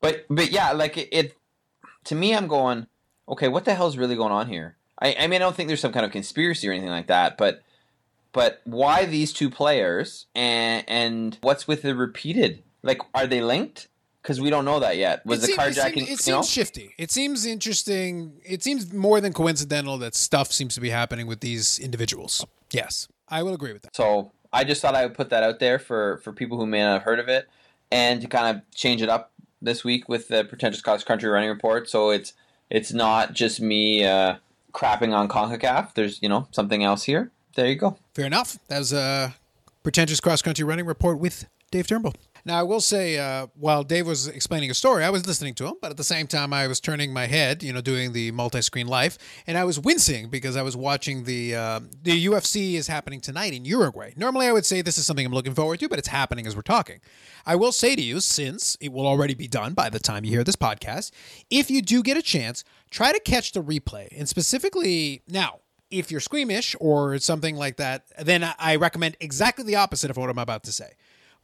[0.00, 1.36] But but yeah, like it, it
[2.04, 2.86] to me, I'm going,
[3.28, 4.76] okay, what the hell's really going on here?
[5.00, 7.36] I, I mean, I don't think there's some kind of conspiracy or anything like that,
[7.36, 7.62] but
[8.32, 12.62] but why these two players and and what's with the repeated?
[12.82, 13.88] Like, are they linked?
[14.22, 15.24] Because we don't know that yet.
[15.26, 15.94] Was it the seem- it carjacking?
[15.94, 16.42] seems, it seems know?
[16.42, 16.94] shifty.
[16.96, 18.40] It seems interesting.
[18.42, 22.44] It seems more than coincidental that stuff seems to be happening with these individuals.
[22.70, 23.94] Yes, I will agree with that.
[23.94, 26.80] So I just thought I would put that out there for for people who may
[26.80, 27.48] not have heard of it,
[27.92, 31.50] and to kind of change it up this week with the pretentious cross country running
[31.50, 31.88] report.
[31.90, 32.32] So it's
[32.70, 34.36] it's not just me uh,
[34.74, 35.94] crapping on Concacaf.
[35.94, 37.30] There's you know something else here.
[37.54, 37.96] There you go.
[38.14, 38.58] Fair enough.
[38.68, 39.34] That was a
[39.82, 42.14] pretentious cross country running report with Dave Turnbull.
[42.46, 45.66] Now, I will say, uh, while Dave was explaining a story, I was listening to
[45.66, 48.32] him, but at the same time, I was turning my head, you know, doing the
[48.32, 52.86] multi-screen life, and I was wincing because I was watching the uh, the UFC is
[52.86, 54.12] happening tonight in Uruguay.
[54.16, 56.54] Normally, I would say this is something I'm looking forward to, but it's happening as
[56.54, 57.00] we're talking.
[57.46, 60.30] I will say to you, since it will already be done by the time you
[60.32, 61.12] hear this podcast,
[61.48, 66.10] if you do get a chance, try to catch the replay, and specifically now if
[66.10, 70.38] you're squeamish or something like that, then I recommend exactly the opposite of what I'm
[70.38, 70.92] about to say.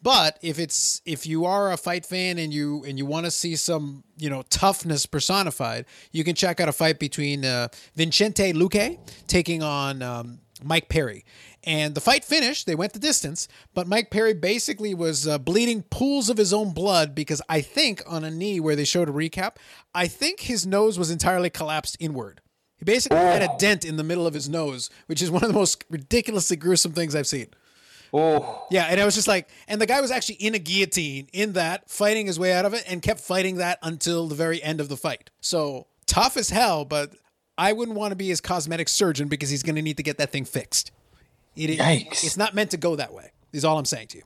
[0.02, 3.30] But if it's if you are a fight fan and you and you want to
[3.30, 8.52] see some you know toughness personified, you can check out a fight between uh, Vicente
[8.52, 11.24] Luque taking on um, Mike Perry.
[11.62, 12.66] And the fight finished.
[12.66, 16.72] They went the distance, but Mike Perry basically was uh, bleeding pools of his own
[16.72, 19.56] blood because I think on a knee where they showed a recap,
[19.94, 22.40] I think his nose was entirely collapsed inward.
[22.78, 25.48] He basically had a dent in the middle of his nose, which is one of
[25.48, 27.48] the most ridiculously gruesome things I've seen.
[28.12, 28.66] Oh.
[28.70, 31.52] Yeah, and I was just like, and the guy was actually in a guillotine in
[31.52, 34.80] that, fighting his way out of it, and kept fighting that until the very end
[34.80, 35.30] of the fight.
[35.40, 37.12] So tough as hell, but
[37.56, 40.18] I wouldn't want to be his cosmetic surgeon because he's going to need to get
[40.18, 40.90] that thing fixed.
[41.56, 42.24] It, Yikes.
[42.24, 44.24] It's not meant to go that way, is all I'm saying to you.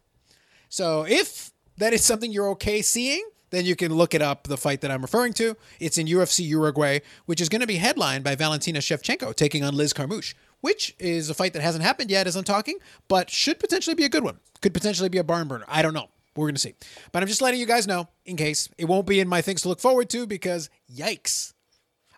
[0.68, 4.56] So if that is something you're okay seeing, then you can look it up, the
[4.56, 5.56] fight that I'm referring to.
[5.78, 9.74] It's in UFC Uruguay, which is going to be headlined by Valentina Shevchenko taking on
[9.74, 13.58] Liz Carmouche which is a fight that hasn't happened yet as I'm talking, but should
[13.58, 14.38] potentially be a good one.
[14.60, 15.64] Could potentially be a barn burner.
[15.68, 16.08] I don't know.
[16.36, 16.74] We're going to see.
[17.12, 19.62] But I'm just letting you guys know in case it won't be in my things
[19.62, 21.52] to look forward to because yikes.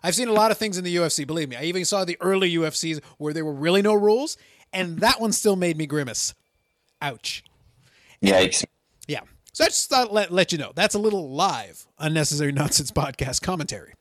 [0.03, 1.55] I've seen a lot of things in the UFC, believe me.
[1.55, 4.37] I even saw the early UFCs where there were really no rules,
[4.71, 6.33] and that one still made me grimace.
[7.01, 7.43] Ouch.
[8.21, 8.65] Yikes.
[9.07, 9.21] Yeah.
[9.53, 10.71] So I just thought let let you know.
[10.75, 13.93] That's a little live unnecessary nonsense podcast commentary.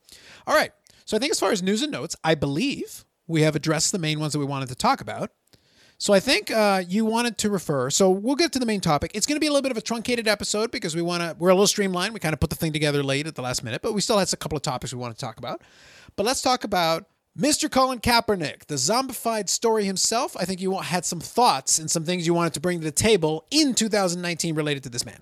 [0.46, 0.72] All right.
[1.05, 3.98] So I think as far as news and notes, I believe we have addressed the
[3.98, 5.30] main ones that we wanted to talk about.
[5.98, 7.88] So I think uh, you wanted to refer.
[7.88, 9.12] So we'll get to the main topic.
[9.14, 11.34] It's going to be a little bit of a truncated episode because we want to.
[11.38, 12.12] We're a little streamlined.
[12.12, 14.18] We kind of put the thing together late at the last minute, but we still
[14.18, 15.62] had a couple of topics we want to talk about.
[16.14, 17.06] But let's talk about
[17.38, 17.70] Mr.
[17.70, 20.36] Colin Kaepernick, the zombified story himself.
[20.38, 22.90] I think you had some thoughts and some things you wanted to bring to the
[22.90, 25.20] table in 2019 related to this man.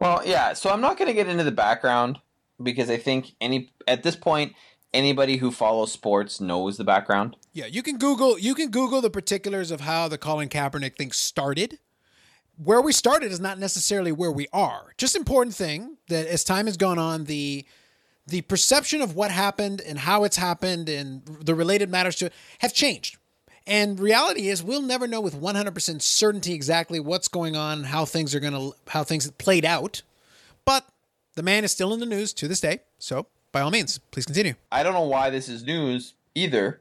[0.00, 0.54] Well, yeah.
[0.54, 2.18] So I'm not going to get into the background
[2.62, 4.54] because I think any at this point
[4.92, 7.36] anybody who follows sports knows the background.
[7.52, 11.12] Yeah, you can Google you can Google the particulars of how the Colin Kaepernick thing
[11.12, 11.78] started.
[12.62, 14.94] Where we started is not necessarily where we are.
[14.96, 17.66] Just important thing that as time has gone on, the
[18.26, 22.32] the perception of what happened and how it's happened and the related matters to it
[22.58, 23.18] have changed.
[23.66, 28.34] And reality is we'll never know with 100% certainty exactly what's going on, how things
[28.34, 30.02] are going to how things played out.
[30.64, 30.86] But
[31.34, 32.80] the man is still in the news to this day.
[32.98, 34.54] So by all means, please continue.
[34.70, 36.80] I don't know why this is news either,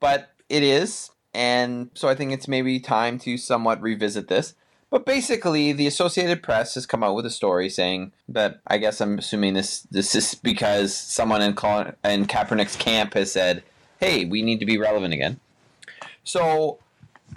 [0.00, 1.10] but it is.
[1.34, 4.54] And so I think it's maybe time to somewhat revisit this.
[4.88, 9.00] But basically, the Associated Press has come out with a story saying that I guess
[9.00, 13.64] I'm assuming this this is because someone in Colin, in Kaepernick's camp has said,
[13.98, 15.40] "Hey, we need to be relevant again."
[16.22, 16.78] So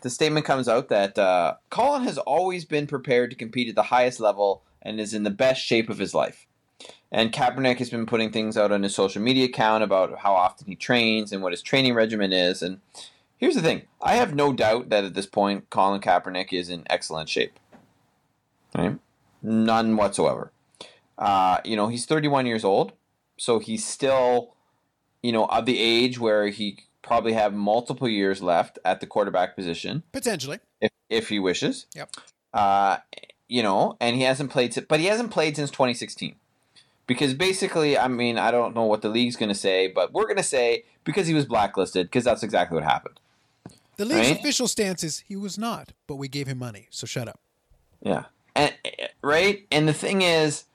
[0.04, 3.84] the statement comes out that uh, Colin has always been prepared to compete at the
[3.84, 6.46] highest level and is in the best shape of his life.
[7.12, 10.68] And Kaepernick has been putting things out on his social media account about how often
[10.68, 12.62] he trains and what his training regimen is.
[12.62, 12.82] And
[13.38, 16.84] here's the thing I have no doubt that at this point, Colin Kaepernick is in
[16.90, 17.60] excellent shape.
[18.78, 19.00] Right?
[19.42, 20.52] None whatsoever.
[21.18, 22.94] Uh, you know, he's 31 years old,
[23.38, 24.54] so he's still,
[25.24, 29.56] you know, of the age where he probably have multiple years left at the quarterback
[29.56, 30.04] position.
[30.12, 30.60] Potentially.
[30.80, 31.88] If, if he wishes.
[31.96, 32.16] Yep.
[32.54, 32.98] Uh,
[33.48, 36.36] you know, and he hasn't played, but he hasn't played since 2016
[37.10, 40.26] because basically, I mean, I don't know what the league's going to say, but we're
[40.26, 43.20] going to say because he was blacklisted because that's exactly what happened.
[43.98, 44.40] The league's right?
[44.40, 47.40] official stance is he was not, but we gave him money, so shut up.
[48.04, 48.76] Yeah, and
[49.24, 50.66] right, and the thing is,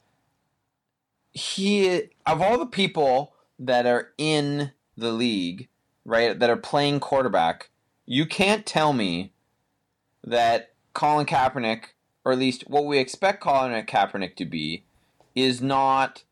[1.30, 5.68] he of all the people that are in the league,
[6.04, 7.70] right, that are playing quarterback,
[8.06, 9.32] you can't tell me
[10.24, 11.84] that Colin Kaepernick,
[12.24, 14.84] or at least what we expect Colin Kaepernick to be,
[15.34, 16.24] is not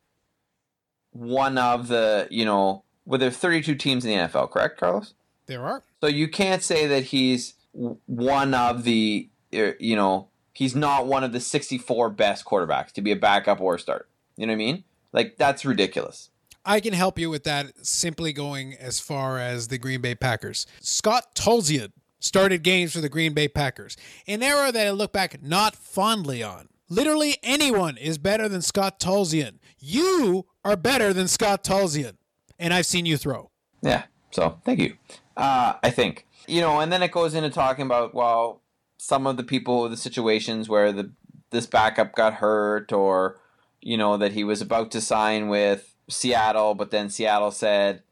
[1.11, 5.13] one of the, you know, well, there are 32 teams in the NFL, correct, Carlos?
[5.45, 5.83] There are.
[6.01, 11.23] So you can't say that he's one of the, er, you know, he's not one
[11.23, 14.07] of the 64 best quarterbacks to be a backup or a starter.
[14.37, 14.83] You know what I mean?
[15.11, 16.29] Like, that's ridiculous.
[16.65, 20.65] I can help you with that simply going as far as the Green Bay Packers.
[20.79, 25.43] Scott Tolzien started games for the Green Bay Packers, an era that I look back
[25.43, 26.69] not fondly on.
[26.89, 29.59] Literally anyone is better than Scott Tolzien.
[29.79, 32.17] You are better than Scott Tolzien.
[32.59, 33.51] And I've seen you throw.
[33.81, 34.03] Yeah.
[34.31, 34.95] So thank you.
[35.35, 36.25] Uh, I think.
[36.47, 38.61] You know, and then it goes into talking about, well,
[38.97, 41.11] some of the people, the situations where the
[41.51, 43.39] this backup got hurt or
[43.81, 48.03] you know that he was about to sign with Seattle, but then Seattle said,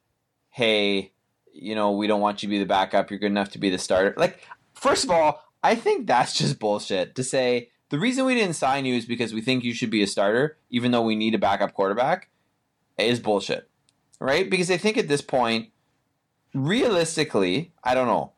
[0.50, 1.12] "Hey,
[1.54, 3.10] you know, we don't want you to be the backup.
[3.10, 6.60] You're good enough to be the starter." Like, first of all, I think that's just
[6.60, 9.90] bullshit to say the reason we didn't sign you is because we think you should
[9.90, 12.30] be a starter, even though we need a backup quarterback,
[12.98, 13.70] is bullshit,
[14.20, 14.50] right?
[14.50, 15.70] Because I think at this point,
[16.54, 18.32] realistically, I don't know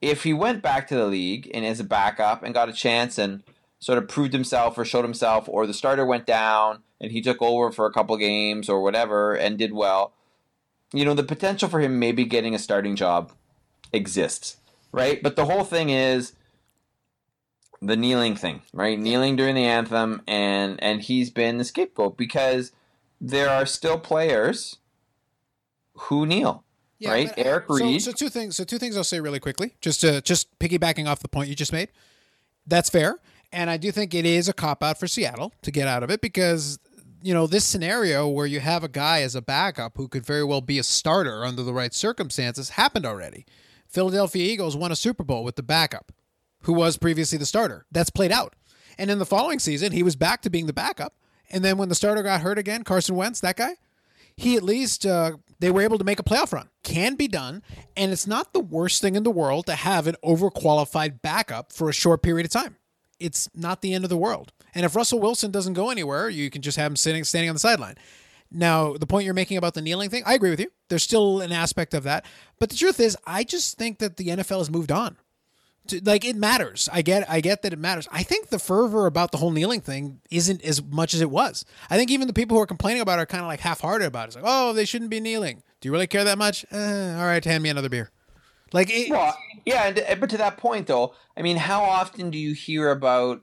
[0.00, 3.18] if he went back to the league and as a backup and got a chance
[3.18, 3.42] and
[3.80, 7.42] sort of proved himself or showed himself, or the starter went down and he took
[7.42, 10.12] over for a couple games or whatever and did well,
[10.92, 13.32] you know, the potential for him maybe getting a starting job
[13.92, 14.58] exists,
[14.92, 15.20] right?
[15.20, 16.34] But the whole thing is
[17.82, 18.98] the kneeling thing, right?
[18.98, 22.72] Kneeling during the anthem, and and he's been the scapegoat because
[23.20, 24.78] there are still players
[25.94, 26.64] who kneel.
[26.98, 28.00] Yeah, right, but, Eric Reid.
[28.00, 28.56] So, so, two things.
[28.56, 31.56] So two things I'll say really quickly, just to just piggybacking off the point you
[31.56, 31.88] just made.
[32.66, 33.18] That's fair.
[33.52, 36.10] And I do think it is a cop out for Seattle to get out of
[36.10, 36.78] it because,
[37.20, 40.44] you know, this scenario where you have a guy as a backup who could very
[40.44, 43.44] well be a starter under the right circumstances happened already.
[43.88, 46.12] Philadelphia Eagles won a Super Bowl with the backup,
[46.62, 47.86] who was previously the starter.
[47.90, 48.54] That's played out.
[48.98, 51.14] And in the following season, he was back to being the backup.
[51.50, 53.76] And then when the starter got hurt again, Carson Wentz, that guy,
[54.36, 56.68] he at least uh, they were able to make a playoff run.
[56.82, 57.62] Can be done,
[57.96, 61.88] and it's not the worst thing in the world to have an overqualified backup for
[61.88, 62.76] a short period of time
[63.22, 64.52] it's not the end of the world.
[64.74, 67.54] And if Russell Wilson doesn't go anywhere, you can just have him sitting standing on
[67.54, 67.96] the sideline.
[68.50, 70.70] Now, the point you're making about the kneeling thing, I agree with you.
[70.88, 72.26] There's still an aspect of that.
[72.58, 75.16] But the truth is, I just think that the NFL has moved on.
[75.88, 76.88] To, like it matters.
[76.92, 78.06] I get I get that it matters.
[78.12, 81.64] I think the fervor about the whole kneeling thing isn't as much as it was.
[81.90, 84.06] I think even the people who are complaining about it are kind of like half-hearted
[84.06, 84.26] about it.
[84.28, 86.64] It's like, "Oh, they shouldn't be kneeling." Do you really care that much?
[86.70, 88.10] Eh, all right, hand me another beer.
[88.72, 92.38] Like, it, well, yeah, and, but to that point though, I mean, how often do
[92.38, 93.42] you hear about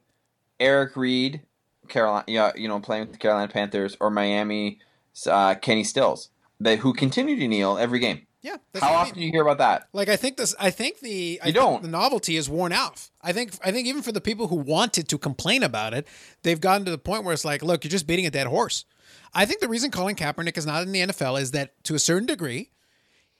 [0.60, 1.42] Eric Reid,
[1.88, 4.80] Carolina, yeah, you know, playing with the Carolina Panthers or Miami,
[5.28, 8.26] uh, Kenny Stills, that who continue to kneel every game?
[8.42, 8.56] Yeah.
[8.76, 9.14] How often I mean.
[9.16, 9.90] do you hear about that?
[9.92, 11.82] Like I think this I think the I you don't.
[11.82, 13.12] the novelty is worn off.
[13.22, 16.08] I think I think even for the people who wanted to complain about it,
[16.44, 18.86] they've gotten to the point where it's like, look, you're just beating a dead horse.
[19.34, 22.00] I think the reason Colin Kaepernick is not in the NFL is that to a
[22.00, 22.72] certain degree,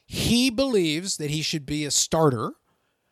[0.06, 2.54] he believes that he should be a starter,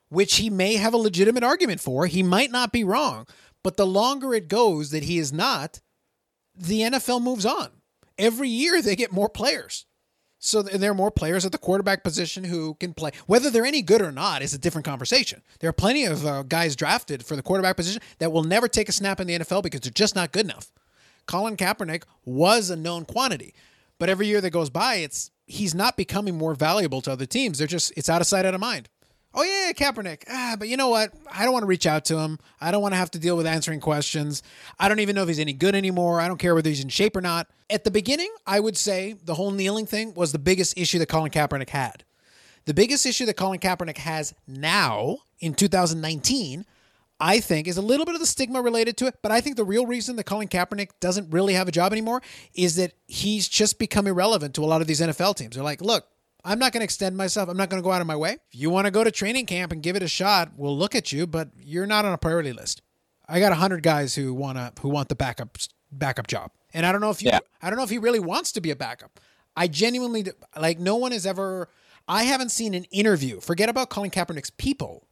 [0.09, 2.05] which he may have a legitimate argument for.
[2.05, 3.27] He might not be wrong,
[3.63, 5.79] but the longer it goes that he is not,
[6.55, 7.69] the NFL moves on.
[8.17, 9.85] Every year they get more players.
[10.39, 13.11] So there are more players at the quarterback position who can play.
[13.25, 15.41] Whether they're any good or not is a different conversation.
[15.59, 18.87] There are plenty of uh, guys drafted for the quarterback position that will never take
[18.87, 20.71] a snap in the NFL because they're just not good enough.
[21.25, 23.53] Colin Kaepernick was a known quantity,
[23.99, 27.57] but every year that goes by, it's he's not becoming more valuable to other teams.
[27.57, 28.89] They're just it's out of sight, out of mind.
[29.39, 30.23] Oh yeah, Kaepernick.
[30.27, 31.13] Ah, but you know what?
[31.31, 32.39] I don't want to reach out to him.
[32.59, 34.41] I don't want to have to deal with answering questions.
[34.79, 36.19] I don't even know if he's any good anymore.
[36.19, 37.47] I don't care whether he's in shape or not.
[37.69, 41.05] At the beginning, I would say the whole kneeling thing was the biggest issue that
[41.05, 42.03] Colin Kaepernick had.
[42.65, 46.65] The biggest issue that Colin Kaepernick has now in 2019
[47.19, 49.15] I think, is a little bit of the stigma related to it.
[49.23, 52.21] But I think the real reason that Colin Kaepernick doesn't really have a job anymore
[52.53, 55.55] is that he's just become irrelevant to a lot of these NFL teams.
[55.55, 56.05] They're like, look,
[56.47, 57.49] I'm not going to extend myself.
[57.49, 58.37] I'm not going to go out of my way.
[58.51, 60.95] If you want to go to training camp and give it a shot, we'll look
[60.95, 62.81] at you, but you're not on a priority list.
[63.27, 65.57] I got hundred guys who want to who want the backup
[65.91, 67.39] backup job, and I don't know if you, yeah.
[67.61, 69.19] I don't know if he really wants to be a backup.
[69.55, 70.79] I genuinely like.
[70.79, 71.69] No one has ever.
[72.07, 73.41] I haven't seen an interview.
[73.41, 75.07] Forget about Colin Kaepernick's people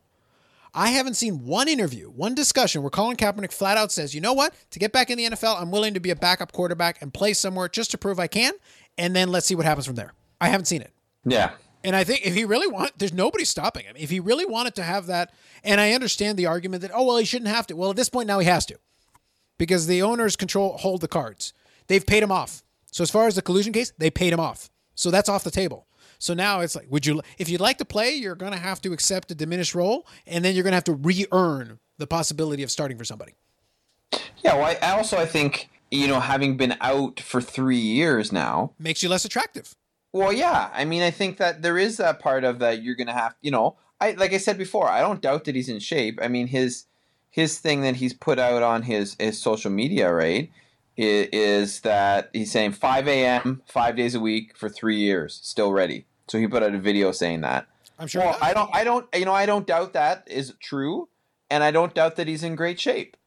[0.75, 4.33] I haven't seen one interview, one discussion where Colin Kaepernick flat out says, you know
[4.33, 4.53] what?
[4.71, 7.31] To get back in the NFL, I'm willing to be a backup quarterback and play
[7.31, 8.51] somewhere just to prove I can.
[8.97, 10.13] And then let's see what happens from there.
[10.41, 10.91] I haven't seen it.
[11.25, 11.51] Yeah.
[11.83, 13.95] And I think if he really want, there's nobody stopping him.
[13.97, 15.33] If he really wanted to have that,
[15.63, 17.75] and I understand the argument that, oh, well, he shouldn't have to.
[17.75, 18.77] Well, at this point now he has to
[19.57, 21.53] because the owners control, hold the cards.
[21.87, 22.63] They've paid him off.
[22.91, 24.69] So as far as the collusion case, they paid him off.
[24.95, 25.85] So that's off the table.
[26.17, 28.81] So now it's like, would you, if you'd like to play, you're going to have
[28.81, 32.63] to accept a diminished role, and then you're going to have to re-earn the possibility
[32.63, 33.33] of starting for somebody.
[34.43, 38.71] Yeah, well, I also I think you know having been out for three years now
[38.79, 39.75] makes you less attractive.
[40.15, 43.07] Well, yeah, I mean, I think that there is that part of that you're going
[43.07, 45.79] to have, you know, I like I said before, I don't doubt that he's in
[45.79, 46.19] shape.
[46.21, 46.85] I mean, his
[47.29, 50.49] his thing that he's put out on his his social media, right?
[50.97, 53.61] is that he's saying 5 a.m.
[53.67, 56.05] five days a week for three years, still ready.
[56.29, 57.67] So he put out a video saying that.
[57.99, 58.21] I'm sure.
[58.21, 58.73] Well, I don't.
[58.73, 59.05] I don't.
[59.13, 61.09] You know, I don't doubt that is true,
[61.49, 63.17] and I don't doubt that he's in great shape.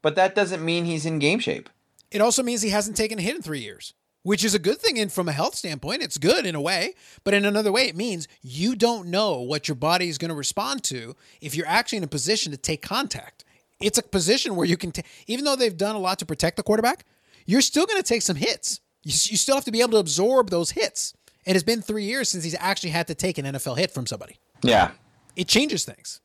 [0.00, 1.68] But that doesn't mean he's in game shape.
[2.10, 3.92] It also means he hasn't taken a hit in three years,
[4.22, 4.98] which is a good thing.
[4.98, 6.94] And from a health standpoint, it's good in a way.
[7.24, 10.34] But in another way, it means you don't know what your body is going to
[10.34, 13.44] respond to if you're actually in a position to take contact
[13.80, 16.56] It's a position where you can, t- even though they've done a lot to protect
[16.56, 17.04] the quarterback,
[17.46, 18.80] you're still going to take some hits.
[19.04, 21.14] You, you still have to be able to absorb those hits.
[21.46, 24.06] It has been three years since he's actually had to take an NFL hit from
[24.06, 24.36] somebody.
[24.62, 24.90] Yeah.
[25.36, 26.20] It changes things.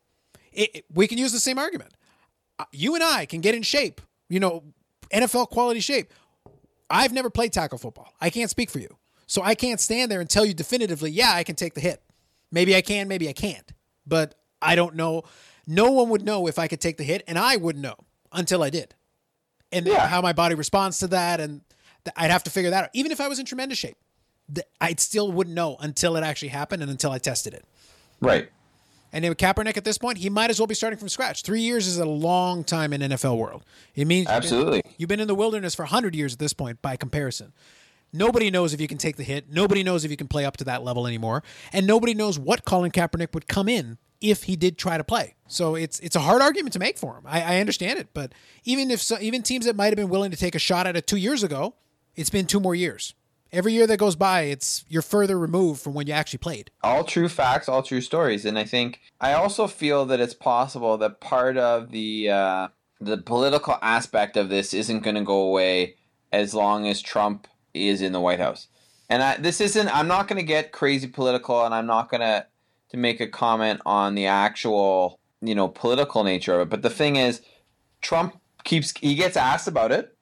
[0.51, 1.91] It, it- we can use the same argument.
[2.59, 4.63] Uh, You and I can get in shape, you know,
[5.11, 6.11] NFL quality shape.
[6.89, 8.13] I've never played tackle football.
[8.21, 8.97] I can't speak for you.
[9.25, 12.03] So I can't stand there and tell you definitively, yeah, I can take the hit.
[12.51, 13.71] Maybe I can, maybe I can't.
[14.05, 15.23] But I don't know.
[15.65, 17.95] No one would know if I could take the hit, and I wouldn't know
[18.31, 18.95] until I did.
[19.71, 20.07] And Yeah.
[20.07, 21.61] how my body responds to that, and
[22.15, 22.89] I'd have to figure that out.
[22.93, 23.97] Even if I was in tremendous shape,
[24.81, 27.65] I still wouldn't know until it actually happened and until I tested it.
[28.19, 28.49] Right.
[29.13, 31.43] And with Kaepernick at this point, he might as well be starting from scratch.
[31.43, 33.63] Three years is a long time in NFL world.
[33.95, 34.81] It means you've been- Absolutely.
[34.97, 37.53] you've been in the wilderness for 100 years at this point by comparison.
[38.11, 39.49] Nobody knows if you can take the hit.
[39.51, 41.43] Nobody knows if you can play up to that level anymore.
[41.71, 45.35] And nobody knows what Colin Kaepernick would come in if he did try to play.
[45.47, 47.23] So it's it's a hard argument to make for him.
[47.25, 48.33] I, I understand it, but
[48.63, 50.95] even if so, even teams that might have been willing to take a shot at
[50.95, 51.75] it two years ago,
[52.15, 53.13] it's been two more years.
[53.53, 56.71] Every year that goes by, it's you're further removed from when you actually played.
[56.81, 60.97] all true facts, all true stories, and I think I also feel that it's possible
[60.97, 62.67] that part of the uh,
[62.99, 65.97] the political aspect of this isn't going to go away
[66.31, 68.69] as long as Trump is in the White House.
[69.07, 69.95] And I, this isn't.
[69.95, 72.47] I'm not going to get crazy political, and I'm not going to
[72.89, 76.69] to make a comment on the actual you know political nature of it.
[76.71, 77.41] But the thing is,
[78.01, 80.17] Trump keeps he gets asked about it.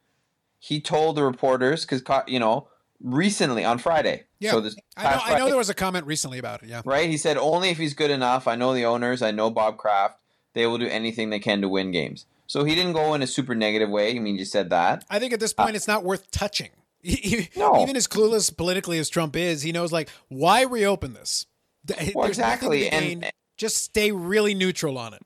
[0.59, 2.67] He told the reporters because you know
[3.01, 4.23] recently on Friday.
[4.39, 6.69] Yeah, So this I know, past I know there was a comment recently about it.
[6.69, 6.81] Yeah.
[6.85, 7.09] right?
[7.09, 8.47] He said only if he's good enough.
[8.47, 9.21] I know the owners.
[9.21, 10.17] I know Bob Kraft.
[10.53, 12.25] They will do anything they can to win games.
[12.47, 14.15] So he didn't go in a super negative way.
[14.15, 15.05] I mean, you said that.
[15.09, 16.69] I think at this point, uh, it's not worth touching.
[17.55, 17.81] No.
[17.81, 21.45] Even as clueless politically as Trump is, he knows like why reopen this.
[22.13, 23.31] Well, There's nothing to exactly, and-.
[23.57, 25.21] Just stay really neutral on it.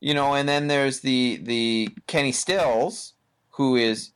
[0.00, 3.14] You know, and then there's the the Kenny Stills,
[3.50, 4.12] who is,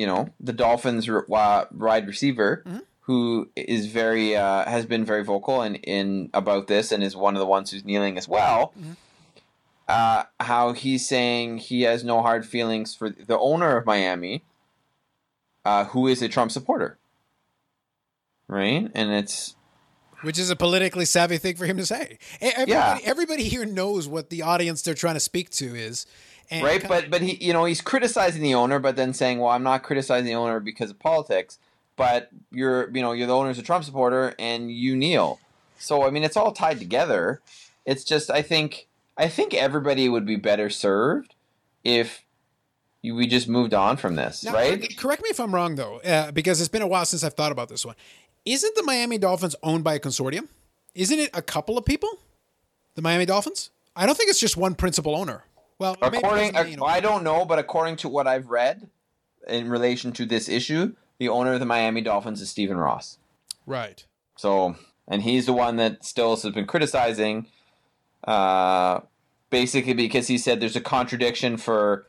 [0.00, 2.64] you know, the Dolphins wide receiver,
[3.00, 7.34] who is very uh, has been very vocal in, in about this, and is one
[7.36, 8.72] of the ones who's kneeling as well.
[9.88, 14.42] Uh, how he's saying he has no hard feelings for the owner of Miami,
[15.64, 16.96] uh, who is a Trump supporter.
[18.48, 19.56] Right, and it's
[20.22, 22.18] Which is a politically savvy thing for him to say.
[22.40, 22.98] Everybody, Yeah.
[23.04, 26.06] everybody here knows what the audience they're trying to speak to is.
[26.50, 29.50] And right but but he you know he's criticizing the owner but then saying well
[29.50, 31.58] i'm not criticizing the owner because of politics
[31.96, 35.38] but you're you know you're the owner's a trump supporter and you kneel
[35.78, 37.40] so i mean it's all tied together
[37.86, 41.34] it's just i think i think everybody would be better served
[41.84, 42.24] if
[43.02, 45.74] you, we just moved on from this Now, right correct- Correct me if I'm wrong,
[45.76, 47.94] though, uh, because it's been a while since I've thought about this one.
[48.44, 50.48] Isn't the Miami Dolphins owned by a consortium?
[50.94, 52.10] Isn't it a couple of people?
[52.96, 53.70] The Miami Dolphins?
[53.96, 55.44] I don't think it's just one principal owner.
[55.80, 58.88] Well, according you know, i don't know but according to what i've read
[59.48, 63.18] in relation to this issue the owner of the miami dolphins is stephen ross
[63.66, 64.04] right.
[64.36, 64.76] So,
[65.06, 67.46] and he's the one that Stills has been criticizing,
[68.24, 69.00] uh,
[69.50, 72.06] basically because he said there's a contradiction for,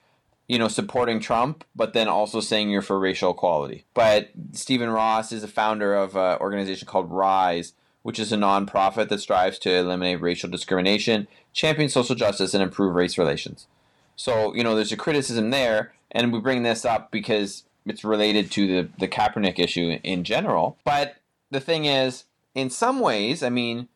[0.48, 3.86] you know, supporting Trump, but then also saying you're for racial equality.
[3.94, 7.74] But Stephen Ross is a founder of an organization called Rise,
[8.04, 12.96] which is a nonprofit that strives to eliminate racial discrimination, champion social justice, and improve
[12.96, 13.68] race relations.
[14.16, 18.52] So, you know, there's a criticism there, and we bring this up because it's related
[18.52, 20.78] to the, the Kaepernick issue in general.
[20.84, 21.18] But
[21.50, 23.88] the thing is, in some ways, I mean,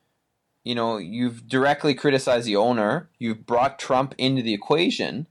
[0.63, 5.27] you know, you've directly criticized the owner, you've brought Trump into the equation,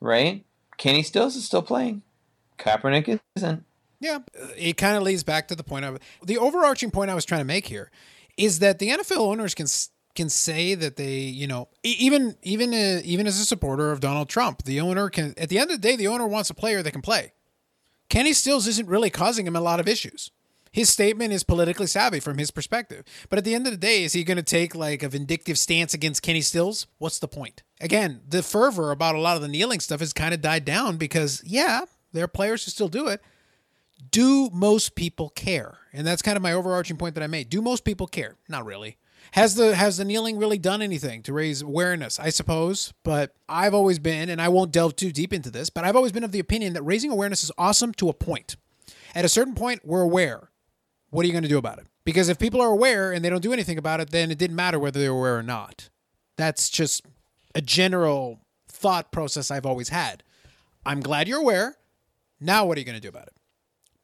[0.00, 0.44] right?
[0.78, 2.02] Kenny Stills is still playing.
[2.58, 3.64] Kaepernick isn't.
[4.00, 4.20] Yeah,
[4.56, 7.42] it kind of leads back to the point of the overarching point I was trying
[7.42, 7.90] to make here
[8.36, 9.66] is that the NFL owners can
[10.14, 14.28] can say that they, you know, even even uh, even as a supporter of Donald
[14.28, 16.82] Trump, the owner can at the end of the day the owner wants a player
[16.82, 17.32] that can play.
[18.08, 20.30] Kenny Stills isn't really causing him a lot of issues.
[20.72, 23.04] His statement is politically savvy from his perspective.
[23.28, 25.58] But at the end of the day, is he going to take like a vindictive
[25.58, 26.86] stance against Kenny Stills?
[26.98, 27.62] What's the point?
[27.80, 30.96] Again, the fervor about a lot of the kneeling stuff has kind of died down
[30.96, 31.82] because, yeah,
[32.12, 33.20] there are players who still do it
[34.00, 35.78] do most people care?
[35.92, 37.50] And that's kind of my overarching point that I made.
[37.50, 38.36] Do most people care?
[38.48, 38.96] Not really.
[39.32, 42.18] Has the has the kneeling really done anything to raise awareness?
[42.18, 45.84] I suppose, but I've always been, and I won't delve too deep into this, but
[45.84, 48.56] I've always been of the opinion that raising awareness is awesome to a point.
[49.14, 50.50] At a certain point, we're aware.
[51.10, 51.86] What are you going to do about it?
[52.04, 54.56] Because if people are aware and they don't do anything about it, then it didn't
[54.56, 55.90] matter whether they were aware or not.
[56.36, 57.04] That's just
[57.54, 60.22] a general thought process I've always had.
[60.86, 61.76] I'm glad you're aware.
[62.40, 63.34] Now, what are you going to do about it?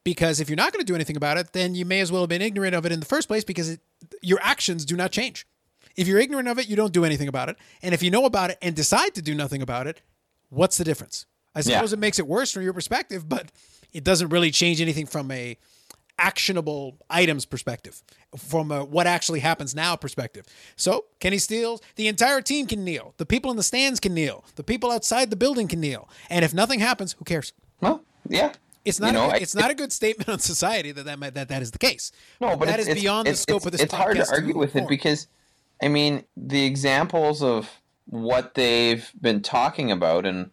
[0.06, 2.22] Because if you're not going to do anything about it, then you may as well
[2.22, 3.80] have been ignorant of it in the first place because it,
[4.22, 5.48] your actions do not change.
[5.96, 7.56] If you're ignorant of it, you don't do anything about it.
[7.82, 10.00] And if you know about it and decide to do nothing about it,
[10.48, 11.26] What's the difference?
[11.56, 11.64] I Yeah.
[11.64, 13.50] suppose it makes it worse from your perspective, but
[13.92, 15.56] it doesn't really change anything from a
[16.20, 18.02] actionable items perspective,
[18.36, 20.46] from a what actually happens now perspective.
[20.76, 23.14] So Kenny Stills, the entire team can kneel.
[23.16, 24.44] The people in the stands can kneel.
[24.54, 26.08] The people outside the building can kneel.
[26.30, 27.52] And if nothing happens, who cares?
[27.80, 28.52] Well, yeah.
[28.86, 29.08] It's not.
[29.08, 31.62] You know, a, I- it's not a good statement on society that that, that that
[31.62, 32.12] is the case.
[32.40, 33.80] No, but that it's, is it's- beyond the scope of this.
[33.82, 33.84] Podcast.
[33.84, 35.26] It's hard to argue with it because,
[35.82, 37.68] I mean, the examples of
[38.06, 40.50] what they've been talking about and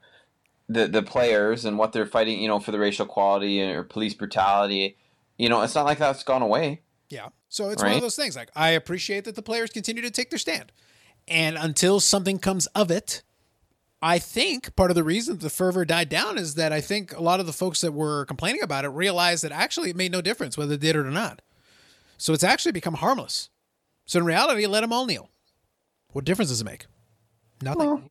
[0.67, 4.13] the the players and what they're fighting, you know, for the racial equality or police
[4.13, 4.97] brutality,
[5.38, 6.81] you know, it's not like that's gone away.
[7.09, 7.29] Yeah.
[7.49, 8.36] So it's one of those things.
[8.36, 10.71] Like I appreciate that the players continue to take their stand,
[11.27, 13.21] and until something comes of it,
[14.03, 17.21] I think part of the reason the fervor died down is that I think a
[17.21, 20.21] lot of the folks that were complaining about it realized that actually it made no
[20.21, 21.41] difference whether they did it or not.
[22.17, 23.49] So it's actually become harmless.
[24.05, 25.29] So in reality, let them all kneel.
[26.11, 26.85] What difference does it make?
[27.61, 27.87] Nothing.
[27.87, 28.03] Well,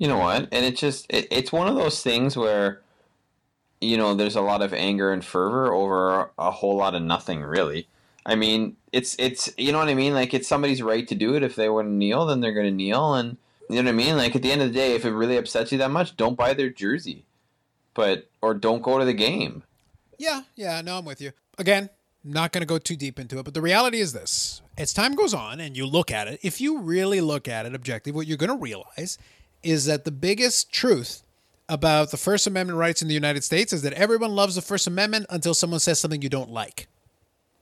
[0.00, 0.48] you know what?
[0.50, 2.80] And it just it, it's one of those things where
[3.80, 7.40] you know there's a lot of anger and fervor over a whole lot of nothing
[7.40, 7.86] really.
[8.26, 10.12] I mean, it's it's you know what I mean?
[10.12, 12.66] Like it's somebody's right to do it if they want to kneel, then they're going
[12.66, 13.36] to kneel and
[13.68, 14.16] you know what I mean?
[14.16, 16.36] Like at the end of the day, if it really upsets you that much, don't
[16.36, 17.26] buy their jersey.
[17.94, 19.62] But or don't go to the game.
[20.18, 21.32] Yeah, yeah, no, I'm with you.
[21.58, 21.90] Again,
[22.24, 24.62] not going to go too deep into it, but the reality is this.
[24.76, 27.74] As time goes on and you look at it, if you really look at it
[27.74, 29.18] objectively, what you're going to realize
[29.62, 31.22] is that the biggest truth
[31.68, 34.86] about the First Amendment rights in the United States is that everyone loves the First
[34.86, 36.88] Amendment until someone says something you don't like.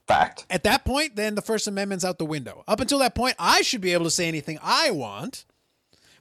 [0.07, 0.45] Fact.
[0.49, 2.63] At that point, then the First Amendment's out the window.
[2.67, 5.45] Up until that point, I should be able to say anything I want.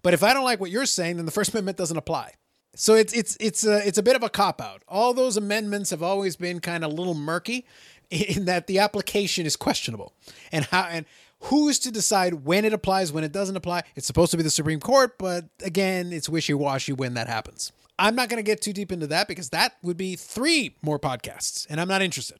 [0.02, 2.34] But if I don't like what you're saying, then the First Amendment doesn't apply.
[2.74, 4.82] So it's it's it's a it's a bit of a cop out.
[4.88, 7.66] All those amendments have always been kind of a little murky
[8.10, 10.14] in that the application is questionable.
[10.50, 11.04] And how and
[11.40, 13.82] who's to decide when it applies, when it doesn't apply?
[13.94, 17.72] It's supposed to be the Supreme Court, but again, it's wishy-washy when that happens.
[17.98, 20.98] I'm not going to get too deep into that because that would be three more
[20.98, 22.38] podcasts, and I'm not interested.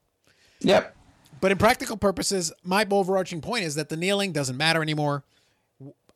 [0.61, 0.97] Yep.
[1.41, 5.25] But in practical purposes, my overarching point is that the kneeling doesn't matter anymore.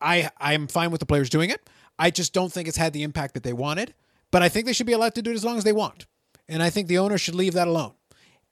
[0.01, 1.69] I I'm fine with the players doing it.
[1.99, 3.95] I just don't think it's had the impact that they wanted.
[4.31, 6.07] But I think they should be allowed to do it as long as they want.
[6.49, 7.93] And I think the owner should leave that alone.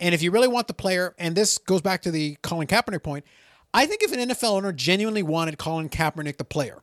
[0.00, 3.02] And if you really want the player, and this goes back to the Colin Kaepernick
[3.02, 3.24] point,
[3.72, 6.82] I think if an NFL owner genuinely wanted Colin Kaepernick the player,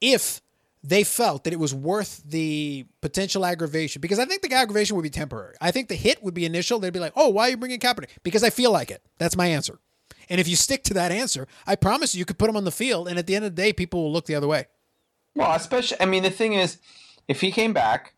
[0.00, 0.40] if
[0.82, 5.02] they felt that it was worth the potential aggravation, because I think the aggravation would
[5.02, 5.54] be temporary.
[5.60, 6.78] I think the hit would be initial.
[6.78, 8.10] They'd be like, oh, why are you bringing Kaepernick?
[8.22, 9.02] Because I feel like it.
[9.18, 9.78] That's my answer.
[10.30, 12.64] And if you stick to that answer, I promise you, you could put him on
[12.64, 14.66] the field, and at the end of the day, people will look the other way.
[15.34, 16.78] Well, especially I mean the thing is
[17.28, 18.14] if he came back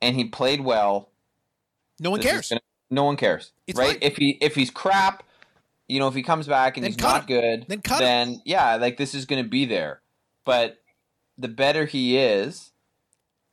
[0.00, 1.10] and he played well,
[2.00, 2.48] No one cares.
[2.48, 2.60] gonna-
[2.90, 3.90] no one cares, It's right?
[3.92, 3.98] fine.
[4.00, 5.22] If he if he's crap,
[5.88, 7.26] you know, if he comes back and Then he's not him.
[7.26, 8.06] good, Then cut him.
[8.06, 10.00] then yeah, like this is going to be there.
[10.44, 10.80] But
[11.36, 12.70] the better he is,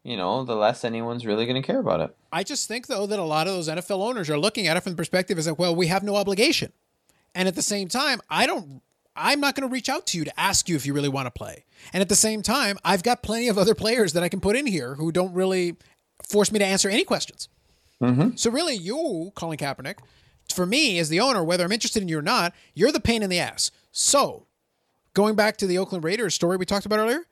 [0.04, 2.16] you know, the less anyone's really going to care about it.
[2.32, 4.82] I just think though that a lot of those NFL owners are looking at it
[4.82, 6.72] from the perspective as like, well, we have no obligation.
[7.34, 8.82] And at the same time, I don't
[9.16, 11.26] I'm not going to reach out to you to ask you if you really want
[11.28, 11.66] to play.
[11.94, 14.56] And at the same time, I've got plenty of other players that I can put
[14.56, 15.76] in here who don't really
[16.28, 17.50] force me to answer any questions.
[18.02, 18.36] Mm-hmm.
[18.36, 19.98] So really, you, Colin Kaepernick,
[20.54, 23.22] for me as the owner, whether I'm interested in you or not, you're the pain
[23.22, 23.72] in the ass.
[23.92, 24.48] So
[25.14, 27.26] going back to the Oakland Raiders story we talked about earlier,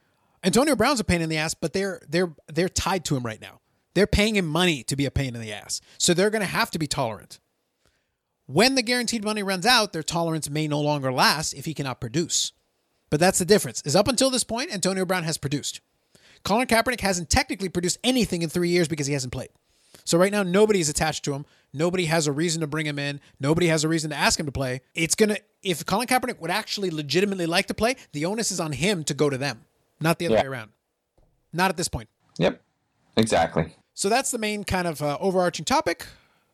[0.44, 3.42] Antonio Brown's a pain in the ass, but they're they're they're tied to him right
[3.42, 3.60] now.
[3.94, 5.82] They're paying him money to be a pain in the ass.
[5.98, 7.40] So they're going to have to be tolerant.
[8.52, 12.02] When the guaranteed money runs out, their tolerance may no longer last if he cannot
[12.02, 12.52] produce.
[13.12, 13.84] But that's the difference.
[13.86, 15.82] Is up until this point, Antonio Brown has produced.
[16.44, 19.50] Colin Kaepernick hasn't technically produced anything in three years because he hasn't played.
[20.04, 21.46] So right now, nobody is attached to him.
[21.74, 23.20] Nobody has a reason to bring him in.
[23.40, 24.82] Nobody has a reason to ask him to play.
[24.96, 28.72] It's gonna if Colin Kaepernick would actually legitimately like to play, the onus is on
[28.72, 29.62] him to go to them,
[30.02, 30.42] not the other Yeah.
[30.42, 30.72] way around.
[31.54, 32.10] Not at this point.
[32.40, 32.60] Yep.
[33.16, 33.76] Exactly.
[33.94, 36.08] So that's the main kind of uh, overarching topic.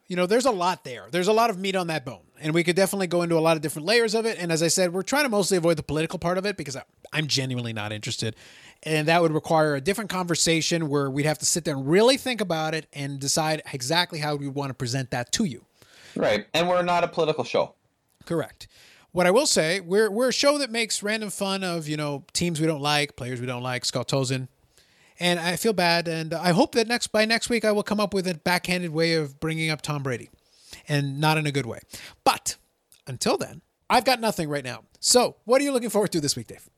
[0.08, 1.08] You know, there's a lot there.
[1.10, 3.42] There's a lot of meat on that bone, and we could definitely go into a
[3.42, 4.38] lot of different layers of it.
[4.40, 6.76] And as I said, we're trying to mostly avoid the political part of it because
[6.76, 8.36] I, I'm genuinely not interested,
[8.84, 12.18] and that would require a different conversation where we'd have to sit there and really
[12.18, 15.66] think about it and decide exactly how we want to present that to you.
[16.16, 16.46] Right.
[16.54, 17.74] And we're not a political show.
[18.26, 18.68] Correct.
[19.12, 22.26] What I will say, we're we're a show that makes random fun of you know
[22.34, 24.50] teams we don't like, players we don't like, Scott Tolzien,
[25.20, 28.00] and I feel bad, and I hope that next by next week I will come
[28.00, 30.30] up with a backhanded way of bringing up Tom Brady,
[30.88, 31.80] and not in a good way.
[32.24, 32.58] But
[33.08, 34.84] until then, I've got nothing right now.
[35.00, 36.70] So, what are you looking forward to this week, Dave?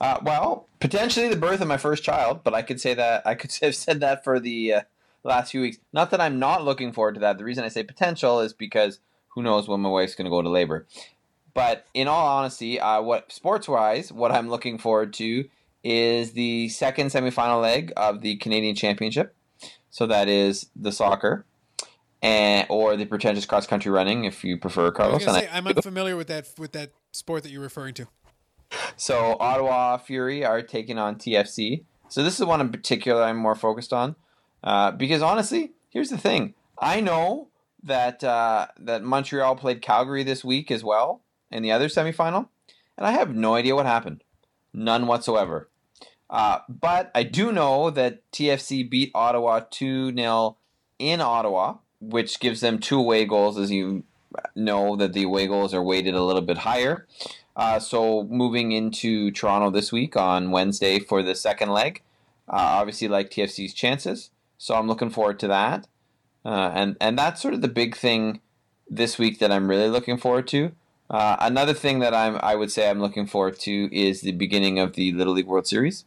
[0.00, 3.34] Uh, well, potentially the birth of my first child, but I could say that I
[3.34, 4.80] could have said that for the uh,
[5.24, 5.78] last few weeks.
[5.92, 7.38] Not that I'm not looking forward to that.
[7.38, 10.42] The reason I say potential is because who knows when my wife's going to go
[10.42, 10.86] to labor.
[11.54, 15.48] But in all honesty, uh, what sports wise, what I'm looking forward to
[15.84, 19.34] is the second semifinal leg of the Canadian Championship.
[19.90, 21.46] So that is the soccer,
[22.22, 25.26] and or the pretentious cross country running, if you prefer, Carlos.
[25.26, 28.08] I I'm unfamiliar with that with that sport that you're referring to.
[28.96, 31.84] So Ottawa Fury are taking on TFC.
[32.08, 34.16] So this is one in particular I'm more focused on,
[34.62, 37.48] uh, because honestly, here's the thing: I know
[37.82, 42.48] that uh, that Montreal played Calgary this week as well in the other semifinal,
[42.96, 44.22] and I have no idea what happened,
[44.72, 45.68] none whatsoever.
[46.30, 50.56] Uh, but I do know that TFC beat Ottawa 2 0
[50.98, 54.04] in Ottawa, which gives them two away goals, as you
[54.54, 57.06] know that the away goals are weighted a little bit higher.
[57.56, 62.02] Uh, so moving into Toronto this week on Wednesday for the second leg,
[62.48, 64.30] uh, obviously like TFC's chances.
[64.58, 65.86] So I'm looking forward to that,
[66.44, 68.40] uh, and and that's sort of the big thing
[68.88, 70.72] this week that I'm really looking forward to.
[71.10, 74.78] Uh, another thing that I'm I would say I'm looking forward to is the beginning
[74.78, 76.04] of the Little League World Series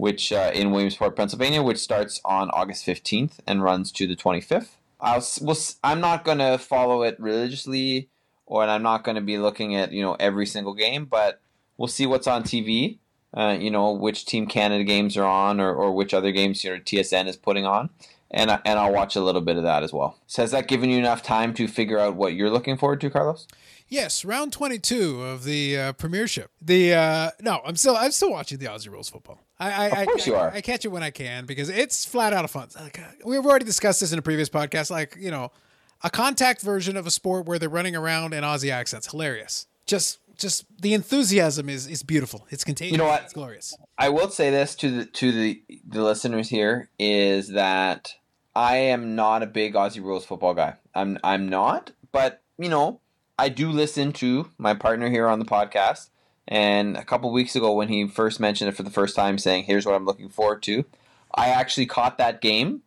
[0.00, 4.70] which uh, in Williamsport, Pennsylvania, which starts on August 15th and runs to the 25th.
[4.98, 8.08] I'll, we'll, I'm not going to follow it religiously,
[8.46, 11.40] or I'm not going to be looking at you know every single game, but
[11.76, 12.98] we'll see what's on TV.
[13.32, 16.70] Uh, you know which Team Canada games are on, or, or which other games you
[16.70, 17.90] know TSN is putting on,
[18.30, 20.18] and and I'll watch a little bit of that as well.
[20.26, 23.10] So has that given you enough time to figure out what you're looking forward to,
[23.10, 23.46] Carlos?
[23.90, 26.52] Yes, round 22 of the uh, Premiership.
[26.62, 29.40] The uh, no, I'm still I'm still watching the Aussie rules football.
[29.58, 30.50] I I, of course I, you are.
[30.52, 32.68] I, I catch it when I can because it's flat out of fun.
[32.76, 34.92] Like, uh, we've already discussed this in a previous podcast.
[34.92, 35.50] Like you know,
[36.04, 39.10] a contact version of a sport where they're running around in Aussie accents.
[39.10, 39.66] Hilarious.
[39.86, 42.46] Just just the enthusiasm is is beautiful.
[42.50, 42.92] It's contagious.
[42.92, 43.24] You know what?
[43.24, 43.76] It's glorious.
[43.98, 48.14] I will say this to the to the the listeners here is that
[48.54, 50.76] I am not a big Aussie rules football guy.
[50.94, 53.00] I'm I'm not, but you know
[53.40, 56.10] I do listen to my partner here on the podcast.
[56.46, 59.64] And a couple weeks ago, when he first mentioned it for the first time, saying,
[59.64, 60.84] Here's what I'm looking forward to,
[61.34, 62.82] I actually caught that game.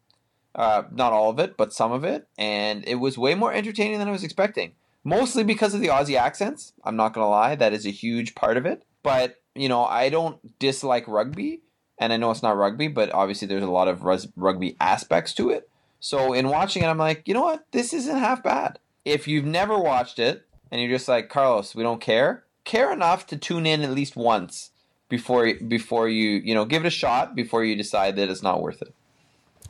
[0.53, 2.27] Uh, not all of it, but some of it.
[2.37, 4.73] And it was way more entertaining than I was expecting.
[5.03, 6.73] Mostly because of the Aussie accents.
[6.83, 7.55] I'm not going to lie.
[7.55, 8.83] That is a huge part of it.
[9.01, 11.61] But, you know, I don't dislike rugby.
[11.97, 14.03] And I know it's not rugby, but obviously there's a lot of
[14.35, 15.67] rugby aspects to it.
[15.99, 17.65] So in watching it, I'm like, you know what?
[17.71, 21.83] This isn't half bad if you've never watched it and you're just like Carlos, we
[21.83, 22.43] don't care.
[22.63, 24.71] Care enough to tune in at least once
[25.09, 28.61] before before you you know give it a shot before you decide that it's not
[28.61, 28.93] worth it.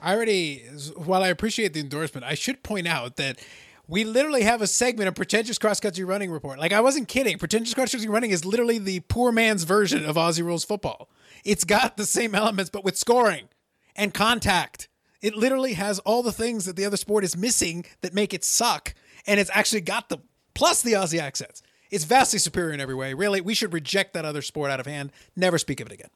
[0.02, 0.60] I already,
[0.96, 3.40] while I appreciate the endorsement, I should point out that
[3.88, 6.60] we literally have a segment of pretentious cross country running report.
[6.60, 7.38] Like I wasn't kidding.
[7.38, 11.10] Pretentious cross country running is literally the poor man's version of Aussie rules football.
[11.44, 13.50] It's got the same elements, but with scoring
[13.96, 14.88] and contact.
[15.22, 18.44] It literally has all the things that the other sport is missing that make it
[18.44, 18.94] suck
[19.28, 20.22] and it's actually got them
[20.54, 21.62] plus the Aussie accents.
[21.90, 23.14] It's vastly superior in every way.
[23.14, 25.12] Really, we should reject that other sport out of hand.
[25.36, 26.10] Never speak of it again.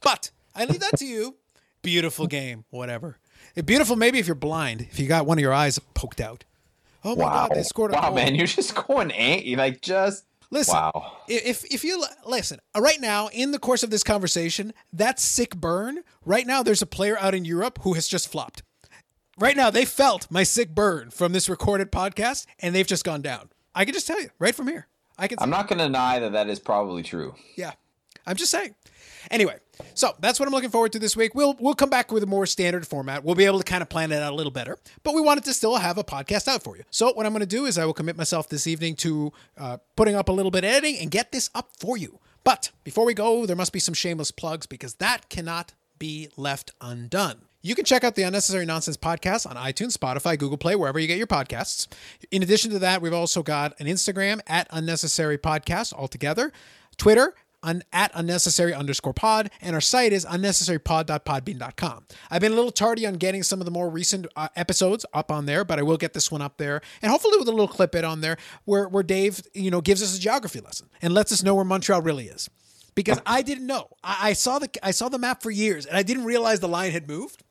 [0.00, 1.36] But I leave that to you.
[1.82, 3.18] Beautiful game, whatever.
[3.64, 6.44] Beautiful, maybe if you're blind, if you got one of your eyes poked out.
[7.04, 7.48] Oh my wow.
[7.48, 8.14] God, they scored a wow, goal.
[8.14, 9.56] man, you're just going ain't you?
[9.56, 11.18] like just Listen, wow.
[11.28, 15.54] if if you listen uh, right now in the course of this conversation, that sick
[15.54, 16.00] burn.
[16.24, 18.62] Right now, there's a player out in Europe who has just flopped.
[19.38, 23.22] Right now, they felt my sick burn from this recorded podcast, and they've just gone
[23.22, 23.50] down.
[23.72, 24.88] I can just tell you right from here.
[25.16, 25.38] I can.
[25.40, 27.34] I'm not going to deny that that is probably true.
[27.54, 27.72] Yeah,
[28.26, 28.74] I'm just saying.
[29.30, 29.56] Anyway,
[29.94, 31.36] so that's what I'm looking forward to this week.
[31.36, 33.22] We'll we'll come back with a more standard format.
[33.22, 35.44] We'll be able to kind of plan it out a little better, but we wanted
[35.44, 36.82] to still have a podcast out for you.
[36.90, 39.76] So what I'm going to do is I will commit myself this evening to uh,
[39.94, 42.18] putting up a little bit of editing and get this up for you.
[42.42, 46.72] But before we go, there must be some shameless plugs because that cannot be left
[46.80, 47.42] undone.
[47.60, 51.08] You can check out the Unnecessary Nonsense podcast on iTunes, Spotify, Google Play, wherever you
[51.08, 51.88] get your podcasts.
[52.30, 56.52] In addition to that, we've also got an Instagram at Unnecessary Podcast altogether,
[56.96, 62.06] Twitter un- at unnecessary underscore pod, and our site is unnecessarypod.podbean.com.
[62.30, 65.30] I've been a little tardy on getting some of the more recent uh, episodes up
[65.30, 67.68] on there, but I will get this one up there, and hopefully with a little
[67.68, 71.12] clip it on there where where Dave, you know, gives us a geography lesson and
[71.12, 72.48] lets us know where Montreal really is.
[72.94, 73.90] Because I didn't know.
[74.02, 76.68] I, I saw the I saw the map for years, and I didn't realize the
[76.68, 77.44] line had moved.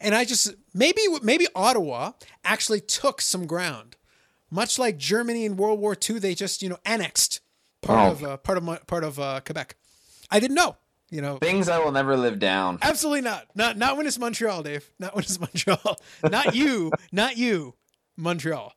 [0.00, 2.12] And I just maybe maybe Ottawa
[2.44, 3.96] actually took some ground,
[4.50, 6.18] much like Germany in World War II.
[6.18, 7.40] They just you know annexed
[7.82, 8.12] part Oh.
[8.12, 9.76] of uh, part of part of uh, Quebec.
[10.30, 10.76] I didn't know.
[11.10, 12.78] You know, Things I will never live down.
[12.82, 13.46] absolutely not.
[13.54, 14.90] Not not when it's Montreal, Dave.
[14.98, 15.98] Not when it's Montreal.
[16.22, 16.92] not you.
[17.12, 17.74] Not you.
[18.16, 18.74] Montreal.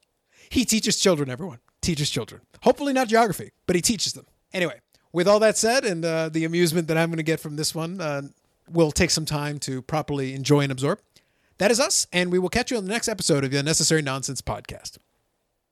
[0.50, 1.30] He teaches children.
[1.30, 2.42] Everyone teaches children.
[2.64, 4.26] Hopefully not geography, but he teaches them.
[4.54, 4.80] Anyway,
[5.12, 7.74] with all that said, and uh, the amusement that I'm going to get from this
[7.76, 8.22] one, uh,
[8.74, 11.00] will take some time to properly enjoy and absorb.
[11.58, 14.02] That is us, and we will catch you on the next episode of the Unnecessary
[14.02, 14.98] Nonsense podcast.